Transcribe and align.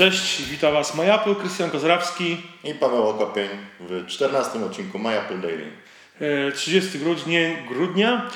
Cześć, 0.00 0.42
witam 0.42 0.72
Was 0.72 0.94
MyApple, 0.94 1.34
Krystian 1.34 1.70
Kozrawski. 1.70 2.36
I 2.64 2.74
Paweł 2.74 3.08
Okopień 3.08 3.48
w 3.80 4.06
14 4.06 4.64
odcinku 4.64 4.98
MyApple 4.98 5.38
Daily. 5.38 5.72
30 6.54 6.98
grudnia, 6.98 7.40
grudnia 7.68 8.30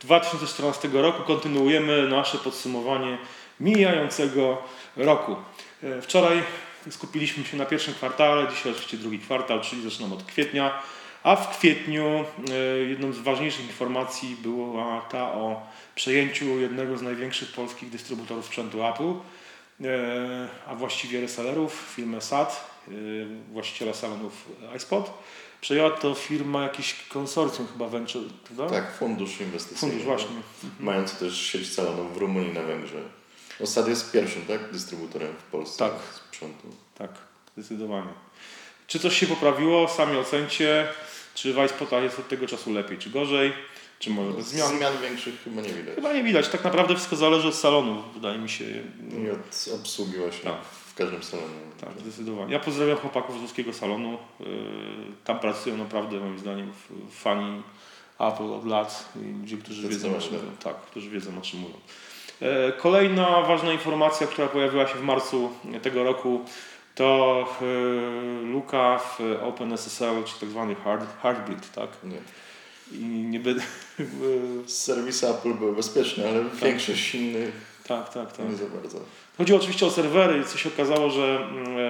2014 0.00 0.88
roku 0.92 1.22
kontynuujemy 1.22 2.08
nasze 2.08 2.38
podsumowanie 2.38 3.18
mijającego 3.60 4.62
roku. 4.96 5.36
E, 5.82 6.02
wczoraj 6.02 6.42
skupiliśmy 6.90 7.44
się 7.44 7.56
na 7.56 7.66
pierwszym 7.66 7.94
kwartale, 7.94 8.48
dzisiaj 8.48 8.72
oczywiście 8.72 8.96
drugi 8.96 9.18
kwartał, 9.18 9.60
czyli 9.60 9.82
zaczynam 9.90 10.12
od 10.12 10.22
kwietnia. 10.24 10.82
A 11.22 11.36
w 11.36 11.58
kwietniu 11.58 12.04
e, 12.50 12.54
jedną 12.78 13.12
z 13.12 13.18
ważniejszych 13.18 13.66
informacji 13.66 14.36
była 14.42 15.00
ta 15.00 15.32
o 15.32 15.66
przejęciu 15.94 16.60
jednego 16.60 16.98
z 16.98 17.02
największych 17.02 17.52
polskich 17.52 17.90
dystrybutorów 17.90 18.46
sprzętu 18.46 18.86
Apple, 18.86 19.10
e, 19.10 19.14
a 20.66 20.74
właściwie 20.74 21.20
resellerów, 21.20 21.92
firmę 21.96 22.20
SAT, 22.20 22.70
e, 22.88 22.92
właściciela 23.52 23.94
salonów 23.94 24.32
iSpot. 24.76 25.10
Przejęła 25.60 25.90
to 25.90 26.14
firma, 26.14 26.62
jakiś 26.62 26.94
konsorcjum 27.08 27.68
chyba 27.72 27.88
Venture, 27.88 28.22
prawda? 28.44 28.76
Tak, 28.76 28.96
fundusz 28.98 29.40
inwestycyjny. 29.40 29.80
Fundusz, 29.80 30.06
właśnie. 30.06 30.36
Mający 30.80 31.16
też 31.16 31.40
sieć 31.40 31.72
salonów 31.72 32.14
w 32.14 32.16
Rumunii 32.16 32.52
na 32.52 32.62
Węgrzech. 32.62 33.04
No 33.60 33.66
SAT 33.66 33.88
jest 33.88 34.12
pierwszym, 34.12 34.46
tak? 34.46 34.72
Dystrybutorem 34.72 35.32
w 35.38 35.42
Polsce 35.50 35.78
Tak. 35.78 35.92
sprzętu. 36.28 36.68
Tak, 36.98 37.10
zdecydowanie. 37.56 38.12
Czy 38.86 38.98
coś 38.98 39.18
się 39.18 39.26
poprawiło? 39.26 39.88
Sami 39.88 40.16
ocencie. 40.16 40.88
Czy 41.34 41.54
w 41.54 41.64
iSpotach 41.66 42.02
jest 42.02 42.18
od 42.18 42.28
tego 42.28 42.46
czasu 42.46 42.72
lepiej, 42.72 42.98
czy 42.98 43.10
gorzej? 43.10 43.52
Czy 43.98 44.10
może 44.10 44.32
bez 44.32 44.46
zmian? 44.46 44.68
Zmian 44.68 44.92
większych 45.02 45.42
chyba 45.44 45.62
nie 45.62 45.68
widać. 45.68 45.94
Chyba 45.94 46.12
nie 46.12 46.22
widać. 46.24 46.48
Tak 46.48 46.64
naprawdę 46.64 46.94
wszystko 46.94 47.16
zależy 47.16 47.48
od 47.48 47.54
salonu, 47.54 48.02
wydaje 48.14 48.38
mi 48.38 48.48
się. 48.48 48.64
I 49.24 49.30
od 49.30 49.68
obsługi 49.80 50.16
właśnie 50.18 50.50
Tak. 50.50 50.60
w 50.64 50.94
każdym 50.94 51.22
salonie. 51.22 51.48
Tak, 51.80 51.90
zdecydowanie. 52.00 52.52
Ja 52.52 52.60
pozdrawiam 52.60 52.96
chłopaków 52.96 53.38
z 53.38 53.42
ruskiego 53.42 53.72
salonu. 53.72 54.18
Yy, 54.40 54.46
Tam 55.24 55.38
pracują 55.38 55.76
naprawdę, 55.76 56.20
moim 56.20 56.38
zdaniem, 56.38 56.72
fani 57.10 57.62
Apple 58.18 58.52
od 58.52 58.66
lat. 58.66 59.12
I 59.22 59.40
ludzie, 59.40 59.56
którzy 59.56 59.88
wiedzą, 59.88 60.16
o 60.16 60.20
czym. 60.20 60.38
Tak, 60.64 60.76
którzy 60.76 61.10
wiedzą, 61.10 61.38
o 61.38 61.40
czym 61.40 61.60
mówią. 61.60 61.74
E, 62.42 62.72
Kolejna 62.72 63.42
ważna 63.42 63.72
informacja, 63.72 64.26
która 64.26 64.48
pojawiła 64.48 64.86
się 64.86 64.94
w 64.94 65.02
marcu 65.02 65.50
tego 65.82 66.04
roku, 66.04 66.40
to 66.94 67.46
e, 67.62 68.42
luka 68.42 68.98
w 68.98 69.20
OpenSSL, 69.42 70.24
czy 70.24 70.40
tak 70.40 70.48
zwany 70.48 70.74
hard, 70.74 71.20
Heartbleed, 71.22 71.72
tak? 71.72 71.88
Nie. 72.04 72.18
I 72.92 73.04
nie 73.04 73.40
będę... 73.44 73.62
Serwisy 74.66 75.28
Apple 75.28 75.54
były 75.54 75.76
bezpieczne, 75.76 76.28
ale 76.28 76.44
większość 76.62 77.14
innych 77.14 77.52
tak, 77.88 78.14
tak, 78.14 78.36
tak. 78.36 78.50
nie 78.50 78.56
za 78.56 78.66
bardzo. 78.66 79.00
Chodzi 79.38 79.54
oczywiście 79.54 79.86
o 79.86 79.90
serwery, 79.90 80.44
co 80.44 80.58
się 80.58 80.68
okazało, 80.68 81.10
że 81.10 81.48
e, 81.76 81.88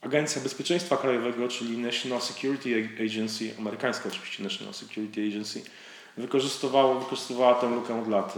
Agencja 0.00 0.42
Bezpieczeństwa 0.42 0.96
Krajowego, 0.96 1.48
czyli 1.48 1.78
National 1.78 2.20
Security 2.20 2.88
Agency, 3.00 3.54
amerykańska 3.58 4.08
oczywiście 4.08 4.42
National 4.42 4.74
Security 4.74 5.26
Agency, 5.28 5.62
wykorzystywała, 6.16 7.00
wykorzystywała 7.00 7.54
tę 7.54 7.68
lukę 7.68 8.02
od 8.02 8.08
lat. 8.08 8.34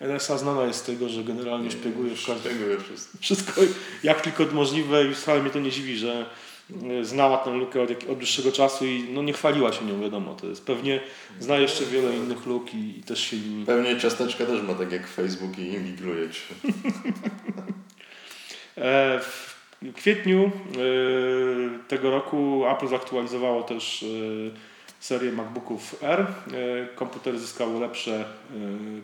E, 0.00 0.06
NSA 0.06 0.38
znana 0.38 0.64
jest 0.64 0.78
z 0.78 0.82
tego, 0.82 1.08
że 1.08 1.24
generalnie 1.24 1.70
szpieguje 1.70 2.16
w 2.16 2.26
każdym 2.26 2.52
wszystko. 3.20 3.60
jak 4.02 4.20
tylko 4.20 4.44
możliwe 4.44 5.04
i 5.04 5.14
wcale 5.14 5.42
mnie 5.42 5.50
to 5.50 5.60
nie 5.60 5.70
dziwi, 5.70 5.96
że 5.96 6.12
e, 6.12 6.26
znała 7.02 7.38
tę 7.38 7.50
lukę 7.50 7.82
od, 7.82 7.90
od 7.90 8.18
dłuższego 8.18 8.52
czasu 8.52 8.86
i 8.86 9.04
no, 9.12 9.22
nie 9.22 9.32
chwaliła 9.32 9.72
się 9.72 9.84
nią, 9.84 10.00
wiadomo. 10.00 10.34
To 10.34 10.46
jest 10.46 10.66
pewnie 10.66 11.00
zna 11.40 11.56
jeszcze 11.56 11.84
wiele 11.84 12.16
innych 12.16 12.46
luk 12.46 12.74
i, 12.74 12.98
i 12.98 13.02
też 13.02 13.20
się 13.20 13.36
Pewnie 13.66 14.00
ciasteczka 14.00 14.46
też 14.46 14.62
ma 14.62 14.74
tak 14.74 14.92
jak 14.92 15.06
Facebook 15.06 15.58
i 15.58 15.62
inwigiluje 15.62 16.30
cię. 16.30 16.40
E, 18.78 19.20
W 19.20 19.56
kwietniu 19.94 20.44
e, 20.44 21.88
tego 21.88 22.10
roku 22.10 22.64
Apple 22.66 22.88
zaktualizowało 22.88 23.62
też 23.62 24.02
e, 24.02 24.06
serię 25.00 25.32
MacBooków 25.32 25.96
R. 26.02 26.26
Komputery 26.96 27.38
zyskały 27.38 27.80
lepsze 27.80 28.24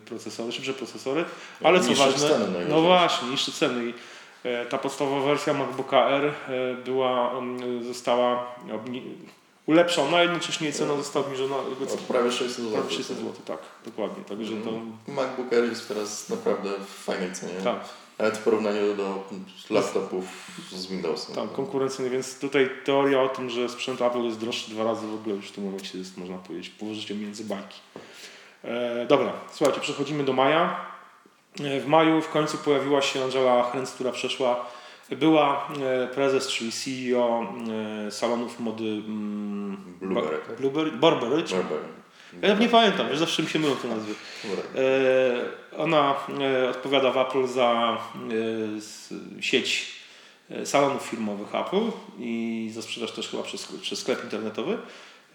procesory, 0.05 0.53
szybsze 0.53 0.72
procesory, 0.72 1.25
ale 1.62 1.81
co 1.81 1.95
ważne, 1.95 2.28
ceny 2.28 2.39
no 2.39 2.45
najważniejsze. 2.45 2.81
właśnie, 2.83 3.28
niższe 3.28 3.53
ceny. 3.53 3.89
I, 3.89 3.95
Ta 4.70 4.78
podstawowa 4.78 5.26
wersja 5.26 5.54
MacBooka 5.54 6.08
R 6.10 6.25
e, 6.25 6.32
była, 6.84 7.30
mm, 7.38 7.84
została 7.84 8.54
ulepszona, 9.66 10.16
a 10.16 10.22
jednocześnie 10.22 10.72
cena 10.72 10.97
została 10.97 11.25
obniżona 11.26 11.56
Od 11.94 12.00
prawie 12.00 12.32
600 12.32 12.56
zł. 12.64 12.72
prawie 12.72 12.88
300 12.88 13.14
zł. 13.14 13.32
Tak, 13.44 13.58
dokładnie. 13.84 14.25
Także 14.25 14.53
to 14.56 14.70
MacBook 15.12 15.53
Air 15.53 15.64
jest 15.64 15.88
teraz 15.88 16.28
naprawdę 16.28 16.70
w 16.86 17.04
fajnej 17.04 17.32
cenie. 17.32 17.54
tak. 17.64 17.78
Nawet 18.19 18.38
w 18.38 18.42
porównaniu 18.42 18.94
do 18.97 19.25
laptopów 19.70 20.25
z 20.72 20.86
Windowsem. 20.86 21.34
Tak, 21.34 21.53
konkurencyjny, 21.53 22.10
więc 22.10 22.38
tutaj 22.38 22.70
teoria 22.84 23.22
o 23.22 23.28
tym, 23.28 23.50
że 23.50 23.69
sprzęt 23.69 24.03
Apple 24.03 24.22
jest 24.22 24.38
droższy 24.38 24.70
dwa 24.70 24.84
razy 24.84 25.06
w 25.06 25.14
ogóle 25.14 25.36
już 25.36 25.48
w 25.48 25.53
tym 25.53 25.64
momencie 25.64 25.98
jest, 25.98 26.16
można 26.19 26.38
powiedzieć, 26.38 26.70
położycie 26.70 27.14
między 27.14 27.44
bajki. 27.44 27.80
E, 28.64 29.06
dobra, 29.06 29.32
słuchajcie, 29.53 29.80
przechodzimy 29.80 30.24
do 30.24 30.32
maja. 30.32 30.91
W 31.57 31.87
maju 31.87 32.23
w 32.23 32.29
końcu 32.29 32.59
pojawiła 32.59 33.03
się 33.03 33.25
Angela 33.25 33.71
Hrens, 33.71 33.93
która 33.93 34.13
przeszła, 34.13 34.67
była 35.11 35.69
e, 35.83 36.07
prezes, 36.09 36.49
czyli 36.49 36.73
CEO 36.73 37.55
e, 38.07 38.11
salonów 38.11 38.61
mody 38.61 38.85
mm, 38.85 39.77
Blueberry, 40.01 40.39
Ba-? 40.49 40.55
Blueberry, 40.55 40.93
Burberry, 40.93 41.43
czy? 41.43 41.55
Burberry. 41.55 41.89
Ja 42.43 42.55
nie 42.55 42.69
pamiętam, 42.69 43.09
wiesz, 43.09 43.19
zawsze 43.19 43.43
mi 43.43 43.49
się 43.49 43.59
mylą 43.59 43.77
te 43.77 43.89
nazwy. 43.89 44.15
E, 44.75 45.79
Ona 45.79 46.15
odpowiada 46.71 47.11
w 47.11 47.17
Apple 47.17 47.47
za 47.47 47.99
sieć 49.41 49.93
salonów 50.65 51.03
firmowych 51.03 51.55
Apple 51.55 51.91
i 52.19 52.71
za 52.75 52.83
sprzedaż 52.83 53.13
też 53.13 53.29
chyba 53.29 53.43
przez, 53.43 53.73
przez 53.83 53.99
sklep 53.99 54.25
internetowy. 54.25 54.79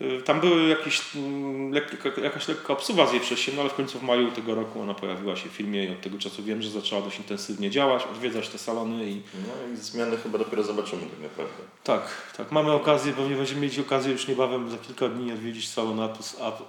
E, 0.02 0.22
Tam 0.22 0.40
były 0.40 0.68
jakieś, 0.68 1.02
mm, 1.16 1.72
lekko, 1.72 2.22
jakaś 2.22 2.48
lekka 2.48 2.74
obsuwa 2.74 3.08
z 3.08 3.12
jej 3.12 3.22
przez 3.22 3.40
się, 3.40 3.52
no 3.56 3.62
ale 3.62 3.70
w 3.70 3.74
końcu 3.74 4.00
w 4.00 4.04
maju 4.04 4.32
tego 4.32 4.56
roku 4.56 4.82
ona 4.82 4.94
pojawiła 4.94 5.36
się 5.36 5.50
w 5.50 5.52
firmie 5.52 5.86
i 5.86 5.90
od 5.90 6.02
tego 6.02 6.18
czasu 6.18 6.44
wiem, 6.44 6.62
że 6.62 6.70
zaczęła 6.70 7.02
dość 7.02 7.18
intensywnie 7.18 7.70
działać, 7.70 8.04
odwiedzać 8.12 8.50
te 8.50 8.58
salony 8.58 9.06
i 9.10 9.16
No 9.48 9.74
i 9.74 9.78
zmiany 9.78 10.18
chyba 10.18 10.38
dopiero 10.38 10.64
zobaczymy 10.64 11.02
tak 11.02 11.20
naprawdę. 11.20 11.64
tak, 11.84 12.02
tak, 12.38 12.52
mamy 12.52 12.72
okazję, 12.72 13.14
pewnie 13.14 13.36
będziemy 13.36 13.62
mieć 13.62 13.80
okazję 13.80 14.12
już 14.12 14.28
niebawem 14.28 14.70
za 14.70 14.78
kilka 14.78 15.08
dni 15.10 15.32
odwiedzić 15.34 15.70
salon 15.70 16.00
Apple, 16.02 16.24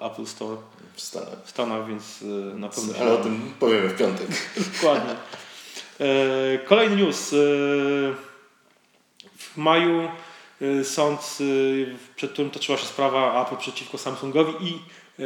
Apple, 0.07 0.27
Store 0.27 0.57
W 0.95 1.01
Stanach. 1.01 1.45
w 1.45 1.51
Stanach, 1.51 1.89
więc 1.89 2.23
e, 2.23 2.59
na 2.59 2.69
pewno 2.69 2.95
Ale 3.01 3.13
o 3.13 3.17
tym 3.17 3.53
powiemy 3.61 3.89
w 3.89 3.97
piątek. 3.99 4.27
Dokładnie. 4.75 5.15
E, 6.01 6.59
Kolejny 6.59 6.97
news. 6.97 7.33
E, 7.33 7.37
W 9.37 9.57
maju 9.57 10.09
sąd, 10.85 11.39
e, 11.41 11.45
przed 12.17 12.33
którym 12.33 12.51
toczyła 12.51 12.79
się 12.79 12.87
sprawa 12.87 13.43
Apple 13.43 13.57
przeciwko 13.57 13.99
Samsungowi 13.99 14.67
i 14.69 14.73
e, 14.73 15.23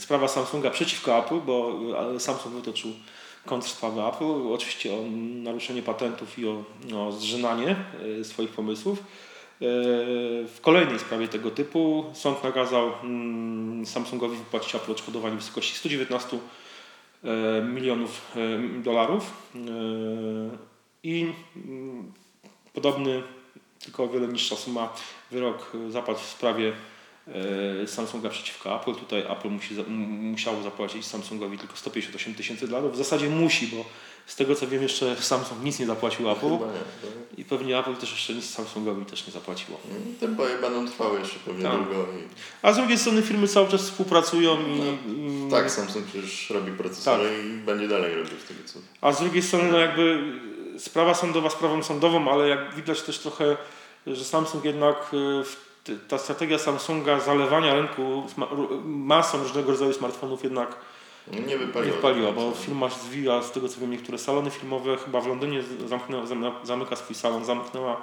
sprawa 0.00 0.28
Samsunga 0.28 0.70
przeciwko 0.70 1.18
Apple, 1.18 1.40
bo 1.40 1.80
Samsung 2.18 2.54
wytoczył 2.54 2.90
kontrsprawę 3.44 4.06
Apple, 4.06 4.52
oczywiście 4.52 4.92
o 4.92 4.96
naruszenie 5.42 5.82
patentów 5.82 6.38
i 6.38 6.46
o, 6.46 6.64
o 6.94 7.12
swoich 8.22 8.50
pomysłów. 8.50 9.02
W 10.54 10.58
kolejnej 10.60 10.98
sprawie 10.98 11.28
tego 11.28 11.50
typu 11.50 12.04
sąd 12.14 12.44
nakazał 12.44 12.92
mm, 13.02 13.86
Samsungowi 13.86 14.36
wypłacić 14.36 14.74
Apple 14.74 14.92
odszkodowanie 14.92 15.34
w 15.34 15.38
wysokości 15.38 15.74
119 15.74 16.38
e, 17.24 17.62
milionów 17.62 18.32
dolarów 18.82 19.52
i 21.02 21.32
mm, 21.56 22.12
podobny, 22.74 23.22
tylko 23.86 24.04
o 24.04 24.08
wiele 24.08 24.28
niższa 24.28 24.56
suma 24.56 24.92
wyrok 25.30 25.72
e, 25.88 25.90
zapadł 25.90 26.18
w 26.18 26.22
sprawie 26.26 26.72
e, 27.82 27.86
Samsunga 27.86 28.28
przeciwko 28.28 28.80
Apple. 28.80 28.94
Tutaj 28.94 29.20
Apple 29.20 29.48
musi, 29.50 29.74
musiało 30.32 30.62
zapłacić 30.62 31.06
Samsungowi 31.06 31.58
tylko 31.58 31.76
158 31.76 32.34
tysięcy 32.34 32.68
dolarów. 32.68 32.92
W 32.92 32.96
zasadzie 32.96 33.28
musi, 33.30 33.66
bo 33.66 33.84
z 34.26 34.36
tego 34.36 34.54
co 34.54 34.66
wiem 34.68 34.82
jeszcze 34.82 35.16
Samsung 35.16 35.62
nic 35.64 35.78
nie 35.78 35.86
zapłacił 35.86 36.30
Apple 36.30 36.40
Chyba 36.50 36.66
nie. 36.66 37.42
i 37.42 37.44
pewnie 37.44 37.78
Apple 37.78 37.94
też 37.96 38.10
jeszcze 38.12 38.34
nic 38.34 38.50
Samsungowi 38.50 39.04
też 39.06 39.26
nie 39.26 39.32
zapłaciło. 39.32 39.80
Te 40.20 40.28
boje 40.28 40.58
będą 40.58 40.86
trwały 40.86 41.18
jeszcze 41.20 41.38
pewnie 41.38 41.62
Tak. 41.62 41.76
długo. 41.76 42.02
I... 42.02 42.28
A 42.62 42.72
z 42.72 42.76
drugiej 42.76 42.98
strony 42.98 43.22
firmy 43.22 43.48
cały 43.48 43.68
czas 43.68 43.82
współpracują 43.82 44.56
i, 44.66 44.78
i 45.10 45.50
Tak, 45.50 45.70
Samsung 45.70 46.06
przecież 46.06 46.50
robi 46.50 46.72
procesory 46.72 47.24
Tak. 47.28 47.46
i 47.46 47.48
będzie 47.66 47.88
dalej 47.88 48.14
robił 48.14 48.38
z 48.44 48.48
tego 48.48 48.60
co. 48.64 48.78
A 49.00 49.12
z 49.12 49.20
drugiej 49.20 49.42
strony, 49.42 49.72
no 49.72 49.78
jakby 49.78 50.22
sprawa 50.78 51.14
sądowa 51.14 51.50
sprawą 51.50 51.82
sądową, 51.82 52.30
ale 52.32 52.48
jak 52.48 52.74
widać 52.74 53.02
też 53.02 53.18
trochę, 53.18 53.56
że 54.06 54.24
Samsung 54.24 54.64
jednak, 54.64 55.10
y, 55.88 55.98
ta 56.08 56.18
strategia 56.18 56.58
Samsunga 56.58 57.20
zalewania 57.20 57.74
rynku 57.74 58.22
masą 58.84 59.38
różnego 59.42 59.70
rodzaju 59.70 59.92
smartfonów 59.92 60.44
jednak 60.44 60.76
Nie 61.32 61.40
nie 61.40 61.58
wypaliło. 61.58 61.96
wpaliła, 61.96 62.32
do 62.32 62.40
bo 62.40 62.50
firma 62.50 62.88
zwija, 62.88 63.42
z 63.42 63.52
tego 63.52 63.68
co 63.68 63.80
wiem, 63.80 63.90
niektóre 63.90 64.18
salony 64.18 64.50
filmowe, 64.50 64.96
chyba 64.96 65.20
w 65.20 65.26
Londynie 65.26 65.62
zamknęła, 65.86 66.26
zam- 66.26 66.52
zamyka 66.66 66.96
swój 66.96 67.16
salon, 67.16 67.44
zamknęła 67.44 68.02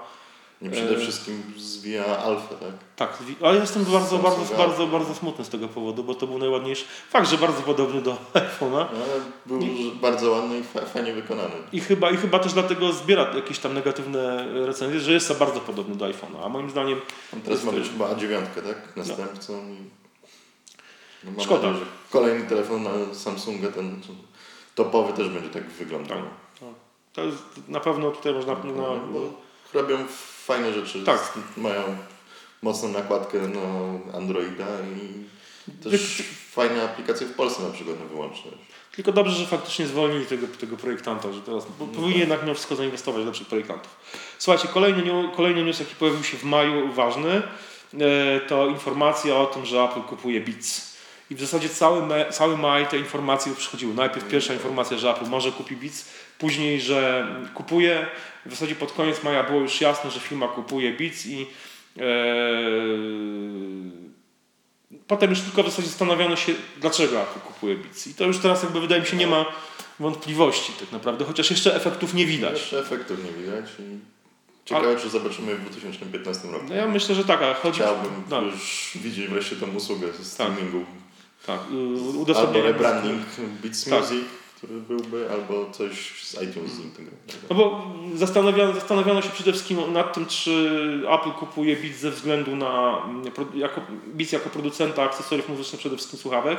I 0.64 0.70
przede 0.70 0.98
wszystkim 0.98 1.44
zwija 1.58 2.18
alfę, 2.18 2.56
tak? 2.56 2.70
Tak, 2.96 3.18
ale 3.44 3.60
jestem 3.60 3.84
bardzo, 3.86 4.18
bardzo, 4.18 4.42
Alpha. 4.42 4.58
bardzo, 4.58 4.88
bardzo 4.88 5.16
smutny 5.16 5.46
z 5.46 5.50
tego 5.50 5.68
powodu, 5.68 6.04
bo 6.04 6.16
to 6.16 6.28
był 6.28 6.38
najładniejszy. 6.38 6.86
Fakt, 7.10 7.30
że 7.30 7.38
bardzo 7.38 7.62
podobny 7.62 8.02
do 8.02 8.12
iPhone'a. 8.34 8.72
No, 8.72 8.88
ale 8.90 9.22
był 9.46 9.60
bardzo 10.02 10.32
ładny 10.32 10.60
i 10.60 10.64
fa- 10.64 10.86
fajnie 10.86 11.14
wykonany. 11.14 11.54
I 11.72 11.80
chyba, 11.82 12.12
I 12.12 12.18
chyba 12.18 12.40
też 12.40 12.54
dlatego 12.54 12.92
zbiera 12.94 13.32
jakieś 13.36 13.60
tam 13.60 13.74
negatywne 13.74 14.48
recenzje, 14.66 15.00
że 15.00 15.14
jest 15.14 15.28
to 15.28 15.36
bardzo 15.36 15.60
podobny 15.60 15.96
do 15.96 16.06
iPhone'a. 16.06 16.46
A 16.46 16.50
moim 16.50 16.70
zdaniem 16.70 17.02
On 17.34 17.42
teraz 17.42 17.64
ma 17.64 17.72
być 17.72 17.90
chyba 17.90 18.10
A9, 18.14 18.42
tak? 18.56 18.96
Następcą. 18.96 19.54
i 19.70 19.78
No, 21.38 21.44
Szkoda. 21.44 21.68
nadzieję, 21.68 21.86
że 21.86 21.92
kolejny 22.12 22.46
telefon 22.50 22.84
na 22.84 22.92
Samsunga, 23.14 23.72
ten 23.72 24.02
topowy 24.76 25.14
też 25.14 25.30
będzie 25.30 25.50
tak 25.50 25.70
wyglądał. 25.70 26.18
Tak. 26.60 26.70
to 27.14 27.24
jest, 27.24 27.44
na 27.68 27.80
pewno 27.80 28.12
tutaj 28.12 28.34
można... 28.34 28.54
No, 28.54 28.74
No, 28.74 29.00
bo 29.14 29.20
robią 29.82 29.98
fajne 30.46 30.74
rzeczy. 30.74 31.04
Tak. 31.04 31.34
Mają 31.58 31.84
mocną 32.62 32.90
nakładkę 32.90 33.38
na 33.40 34.18
Androida 34.18 34.68
i 34.98 35.24
też 35.84 36.24
fajne 36.52 36.84
aplikacje 36.84 37.28
w 37.28 37.34
Polsce 37.34 37.64
na 37.64 37.70
przykład 37.70 38.00
na 38.00 38.06
wyłączność. 38.06 38.58
Tylko 38.96 39.12
dobrze, 39.12 39.36
że 39.36 39.46
faktycznie 39.46 39.88
zwolnili 39.88 40.26
tego, 40.26 40.48
tego 40.48 40.78
projektanta, 40.78 41.34
że 41.34 41.42
teraz 41.42 41.66
bo 41.80 41.86
powinien 41.88 42.20
jednak 42.20 42.42
mimo 42.42 42.54
wszystko 42.54 42.76
zainwestować 42.76 43.24
w 43.24 43.26
lepszych 43.26 43.48
projektantów. 43.48 43.96
Słuchajcie, 44.38 44.68
kolejny, 44.68 45.04
kolejny 45.36 45.64
news, 45.64 45.80
jaki 45.80 45.96
pojawił 45.96 46.24
się 46.24 46.38
w 46.38 46.44
maju, 46.44 46.94
ważny, 46.94 47.42
e, 47.94 48.40
to 48.40 48.68
informacja 48.68 49.36
o 49.36 49.46
tym, 49.46 49.66
że 49.66 49.84
Apple 49.84 50.02
kupuje 50.02 50.42
Beats. 50.42 50.93
I 51.32 51.36
w 51.36 51.40
zasadzie 51.40 51.70
cały, 51.70 52.06
me, 52.06 52.32
cały 52.32 52.58
maj 52.58 52.88
te 52.88 52.98
informacje 52.98 53.56
przychodziły. 53.56 53.94
Najpierw 53.94 54.28
pierwsza 54.28 54.54
informacja, 54.54 54.98
że 54.98 55.12
Apple 55.12 55.26
może 55.26 55.52
kupi 55.52 55.76
Beats, 55.76 56.10
później, 56.38 56.82
że 56.82 57.28
kupuje. 57.54 58.08
W 58.46 58.52
zasadzie 58.52 58.76
pod 58.76 58.92
koniec 58.92 59.24
maja 59.24 59.44
było 59.44 59.60
już 59.60 59.82
jasne, 59.82 60.12
że 60.12 60.20
firma 60.20 60.48
kupuje 60.48 60.94
Beats 60.94 61.26
i 61.26 61.48
e, 62.00 62.04
potem 65.08 65.30
już 65.30 65.42
tylko 65.42 65.64
w 65.64 65.66
zasadzie 65.66 65.88
zastanawiano 65.88 66.36
się, 66.36 66.54
dlaczego 66.78 67.22
Apple 67.22 67.40
kupuje 67.40 67.76
Beats. 67.76 68.08
I 68.08 68.14
to 68.14 68.24
już 68.26 68.38
teraz 68.38 68.64
jakby 68.64 68.82
wydaje 68.82 69.02
mi 69.02 69.08
się 69.08 69.18
nie 69.18 69.28
ma 69.28 69.46
wątpliwości 70.00 70.74
tak 70.80 70.92
naprawdę, 70.92 71.26
chociaż 71.26 71.52
jeszcze 71.52 71.76
efektów 71.76 72.14
nie 72.14 72.26
widać. 72.26 72.54
Jeszcze 72.54 72.80
efektów 72.80 73.18
nie 73.26 73.32
widać 73.32 73.66
ciekawe, 74.66 75.00
czy 75.00 75.10
zobaczymy 75.10 75.56
w 75.56 75.62
2015 75.62 76.48
roku. 76.48 76.66
No 76.70 76.76
ja 76.76 76.88
myślę, 76.88 77.16
że 77.16 77.26
tak, 77.26 77.42
a 77.42 77.54
chodzi... 77.54 77.80
Chciałbym 77.80 78.24
no, 78.30 78.42
już 78.42 78.92
widzieć 78.96 79.28
wreszcie 79.28 79.56
tą 79.56 79.76
usługę 79.76 80.14
ze 80.14 80.26
streamingu. 80.26 80.80
tak, 80.80 80.88
y, 81.50 81.54
Albo 81.54 82.20
udostępnienie 82.20 82.68
rebranding 82.68 83.22
Beats 83.64 83.86
Tak. 83.86 84.00
Music, 84.00 84.26
który 84.58 84.74
byłby, 84.80 85.30
albo 85.32 85.72
coś 85.72 86.24
z 86.24 86.34
iTunes 86.34 86.72
zintegrowanego. 86.72 87.48
No 87.50 87.56
bo 87.56 87.88
zastanawiano, 88.16 88.74
zastanawiano 88.74 89.22
się 89.22 89.30
przede 89.30 89.52
wszystkim 89.52 89.94
nad 89.94 90.14
tym, 90.14 90.26
czy 90.26 91.02
Apple 91.10 91.32
kupuje 91.32 91.76
Beats 91.76 91.98
ze 91.98 92.12
względu 92.12 92.56
na 92.56 93.02
mm, 93.06 93.26
jako, 93.56 93.82
Beats 94.08 94.32
jako 94.32 94.50
producenta 94.50 95.04
akcesoriów 95.04 95.50
muzycznych, 95.50 95.80
przede 95.80 95.96
wszystkim 95.96 96.20
słuchawek, 96.20 96.58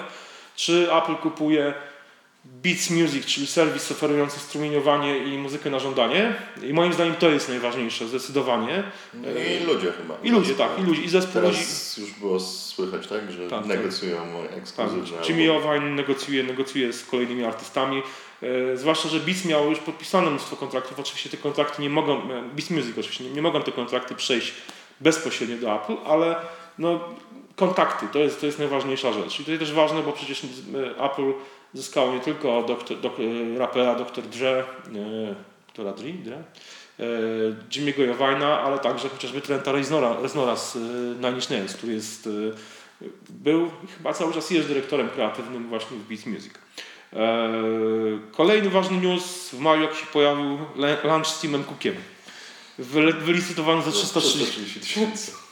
czy 0.57 0.93
Apple 0.93 1.15
kupuje 1.15 1.75
Beats 2.45 2.91
Music, 2.91 3.27
czyli 3.27 3.47
serwis 3.47 3.91
oferujący 3.91 4.41
strumieniowanie 4.41 5.19
i 5.19 5.39
muzykę 5.39 5.71
na 5.71 5.79
żądanie. 5.79 6.35
I 6.63 6.73
moim 6.73 6.93
zdaniem 6.93 7.15
to 7.15 7.31
jest 7.31 7.49
najważniejsze, 7.49 8.09
zdecydowanie. 8.09 8.83
No 9.15 9.29
I 9.31 9.65
ludzie 9.65 9.93
chyba. 9.93 10.17
I 10.23 10.31
ludzie, 10.31 10.55
tak, 10.55 10.71
i 10.79 10.83
ludzie, 10.83 11.03
i 11.03 11.09
zespół 11.09 11.43
ludzi. 11.43 11.57
Teraz 11.57 11.97
już 11.97 12.11
było 12.11 12.41
słychać, 12.41 13.07
tak, 13.07 13.33
że 13.33 13.49
Tak, 13.49 13.59
tak. 13.59 13.69
negocjują 13.69 14.17
Tak, 14.49 14.59
ekskluzywne 14.59 15.19
Jimmy 15.29 15.53
albumy. 15.53 15.75
Iovine 15.75 15.91
negocjuje, 15.91 16.43
negocjuje 16.43 16.93
z 16.93 17.05
kolejnymi 17.05 17.45
artystami. 17.45 18.03
E, 18.43 18.77
zwłaszcza, 18.77 19.09
że 19.09 19.21
Beats 19.21 19.45
miał 19.45 19.71
już 19.71 19.79
podpisane 19.79 20.31
mnóstwo 20.31 20.57
kontraktów. 20.57 21.01
Oczywiście 21.01 21.31
te 21.31 21.37
kontrakty 21.37 21.83
nie 21.83 21.91
mogą, 21.91 22.31
e, 22.31 22.43
Beats 22.43 22.71
Music 22.71 22.99
oczywiście 22.99 23.25
nie, 23.25 23.31
nie 23.31 23.43
mogą 23.43 23.63
te 23.63 23.73
kontrakty 23.73 24.15
przejść 24.15 24.55
bezpośrednio 25.01 25.57
do 25.57 25.75
Apple, 25.83 25.97
ale 26.07 26.37
no, 26.79 27.01
kontakty 27.57 28.07
to 28.13 28.19
jest, 28.19 28.41
to 28.41 28.47
jest 28.47 28.59
najważniejsza 28.59 29.13
rzecz. 29.13 29.41
I 29.41 29.45
to 29.45 29.51
jest 29.51 29.61
też 29.61 29.73
ważne, 29.73 30.03
bo 30.03 30.13
przecież 30.13 30.43
e, 30.45 31.05
Apple 31.05 31.33
zyskało 31.75 32.15
nie 32.15 32.21
tylko 32.21 32.63
doktor, 32.63 33.01
dok, 33.01 33.13
e, 33.21 33.59
rapera 33.59 33.95
Dr. 33.95 34.25
Dre, 34.25 34.51
e, 34.51 34.65
doktora 35.67 35.93
Dre, 35.93 36.13
Dre? 36.13 36.37
e, 36.37 37.05
Jimmy'ego 37.71 38.07
Iovina, 38.07 38.61
ale 38.61 38.79
także 38.79 39.09
chociażby 39.09 39.41
Trenta 39.41 39.73
Reznora, 39.73 40.17
Reznora 40.23 40.57
z 40.57 40.75
Nine 41.21 41.35
Inch 41.35 41.51
Nails, 41.51 41.75
który 41.75 41.93
jest, 41.93 42.29
był 43.31 43.71
chyba 43.97 44.13
cały 44.13 44.35
czas 44.35 44.51
jest 44.51 44.69
dyrektorem 44.69 45.09
kreatywnym 45.09 45.69
właśnie 45.69 45.97
w 45.97 46.09
Beats 46.09 46.27
Music. 46.27 46.53
Kolejny 48.33 48.71
ważny 48.71 48.97
news 48.97 49.49
w 49.49 49.59
maju, 49.59 49.83
jak 49.83 49.95
się 49.95 50.07
pojawił, 50.07 50.59
lunch 51.05 51.27
z 51.27 51.41
Timem 51.41 51.65
Cookiem. 51.65 51.95
Wylicytowano 53.25 53.83
za 53.83 53.91
330 53.91 54.39
330 54.39 54.81
tysięcy. 54.81 55.44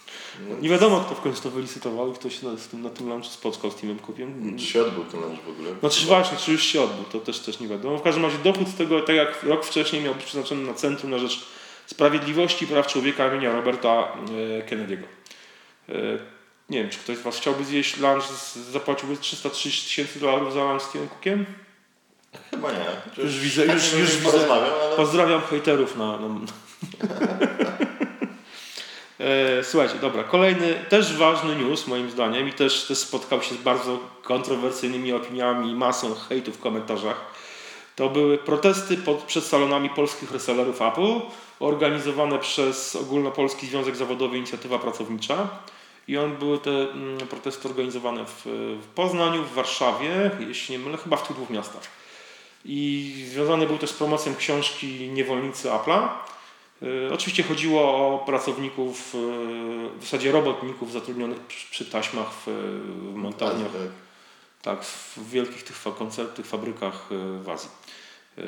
No, 0.49 0.56
nie 0.61 0.69
wiadomo, 0.69 1.00
kto 1.00 1.14
w 1.14 1.20
końcu 1.20 1.43
to 1.43 1.50
wylicytował 1.50 2.11
i 2.11 2.14
kto 2.14 2.31
się 2.31 2.46
na, 2.46 2.56
z 2.58 2.69
tym, 2.69 2.82
na 2.82 2.90
tym 2.90 3.08
lunchu 3.08 3.29
spotkał 3.29 3.70
z 3.70 3.75
Timem 3.75 3.99
Cookiem. 3.99 4.58
Czy 4.58 4.64
się 4.64 4.82
odbył 4.82 5.05
ten 5.05 5.20
lunch 5.20 5.40
w 5.40 5.49
ogóle? 5.49 5.70
Znaczy 5.81 6.06
właśnie, 6.06 6.38
czy 6.38 6.52
już 6.52 6.62
się 6.64 6.82
odbył, 6.82 7.05
to 7.05 7.20
też, 7.20 7.38
też 7.40 7.61
nie 7.61 7.69
wiadomo. 7.69 7.99
W 7.99 8.02
każdym 8.02 8.25
razie 8.25 8.38
dochód 8.38 8.69
z 8.69 8.75
tego, 8.75 9.00
tak 9.00 9.17
jak 9.17 9.43
rok 9.43 9.64
wcześniej 9.64 10.02
miał 10.02 10.14
być 10.14 10.25
przeznaczony 10.25 10.62
na 10.67 10.75
Centrum 10.75 11.11
na 11.11 11.19
Rzecz 11.19 11.44
Sprawiedliwości 11.87 12.64
i 12.64 12.69
Praw 12.69 12.87
Człowieka 12.87 13.29
imienia 13.29 13.52
Roberta 13.52 13.90
e, 13.90 14.67
Kennedy'ego. 14.70 15.05
E, 15.88 15.93
Nie 16.70 16.78
wiem, 16.82 16.90
czy 16.90 16.99
ktoś 16.99 17.17
z 17.17 17.23
Was 17.23 17.37
chciałby 17.37 17.64
zjeść 17.64 17.96
lunch, 17.96 18.25
zapłaciłby 18.70 19.17
330 19.17 19.85
tysięcy 19.87 20.20
dolarów 20.20 20.52
za 20.55 20.64
lunch 20.64 20.82
z 20.82 20.93
Timem 20.93 21.08
Cookiem? 21.08 21.46
Chyba 22.50 22.69
nie. 22.73 23.23
Już 23.25 23.38
widzę, 23.38 23.67
tak 23.67 23.75
już- 23.76 23.93
już 23.93 24.17
wiem, 24.17 24.32
widzę. 24.32 24.52
ale 24.52 24.67
Pozdrawiam 24.96 25.40
hejterów 25.40 25.96
na... 25.96 26.17
na... 26.19 26.28
E, 29.23 29.65
Słuchajcie, 29.65 29.95
dobra, 30.01 30.25
kolejny 30.25 30.85
też 30.89 31.17
ważny 31.17 31.57
news 31.57 31.87
moim 31.87 32.11
zdaniem 32.11 32.49
i 32.49 32.53
też, 32.53 32.85
też 32.85 32.99
spotkał 32.99 33.43
się 33.43 33.55
z 33.55 33.59
bardzo 33.59 33.99
kontrowersyjnymi 34.23 35.13
opiniami 35.13 35.75
masą 35.75 36.15
hejtu 36.15 36.53
w 36.53 36.59
komentarzach. 36.59 37.33
To 37.97 38.09
były 38.09 38.39
protesty 38.39 38.97
pod, 38.97 39.23
przed 39.23 39.45
salonami 39.45 39.91
polskich 39.91 40.33
resellerów 40.33 40.83
Apple 40.83 41.21
organizowane 41.61 42.39
przez 42.39 42.97
Ogólnopolski 42.97 43.67
Związek 43.67 43.97
Zawodowy 43.97 44.37
Inicjatywa 44.37 44.79
Pracownicza. 44.79 45.49
I 46.09 46.19
on 46.19 46.37
były 46.37 46.59
te 46.59 46.71
mm, 46.71 47.19
protesty 47.19 47.69
organizowane 47.69 48.25
w, 48.25 48.43
w 48.83 48.87
Poznaniu, 48.95 49.43
w 49.43 49.55
Warszawie, 49.55 50.31
jeśli 50.41 50.79
nie 50.79 50.85
mylę, 50.85 50.99
chyba 50.99 51.17
w 51.17 51.27
tych 51.27 51.37
dwóch 51.37 51.51
miastach. 51.51 51.83
I 52.65 53.15
związany 53.29 53.67
był 53.67 53.79
też 53.79 53.91
z 53.91 53.93
promocją 53.93 54.35
książki 54.35 55.09
Niewolnicy 55.09 55.69
Apple'a. 55.69 56.09
Y, 56.82 57.12
Oczywiście 57.12 57.43
chodziło 57.43 57.82
o 57.82 58.19
pracowników, 58.19 59.14
y, 59.14 59.18
w 59.99 60.02
zasadzie 60.04 60.33
robotników 60.33 60.92
zatrudnionych 60.92 61.38
przy, 61.40 61.85
taśmach 61.85 62.33
w, 62.33 62.47
w 63.12 63.14
montażniach, 63.14 63.73
tak. 63.73 63.80
tak, 64.62 64.85
w 64.85 65.30
wielkich 65.30 65.62
tych 65.62 65.76
fa- 65.76 65.90
koncert, 65.90 66.37
tych 66.37 66.47
fabrykach 66.47 67.12
y, 67.12 67.42
w 67.42 67.49
Azji. 67.49 67.71
Y, 68.39 68.43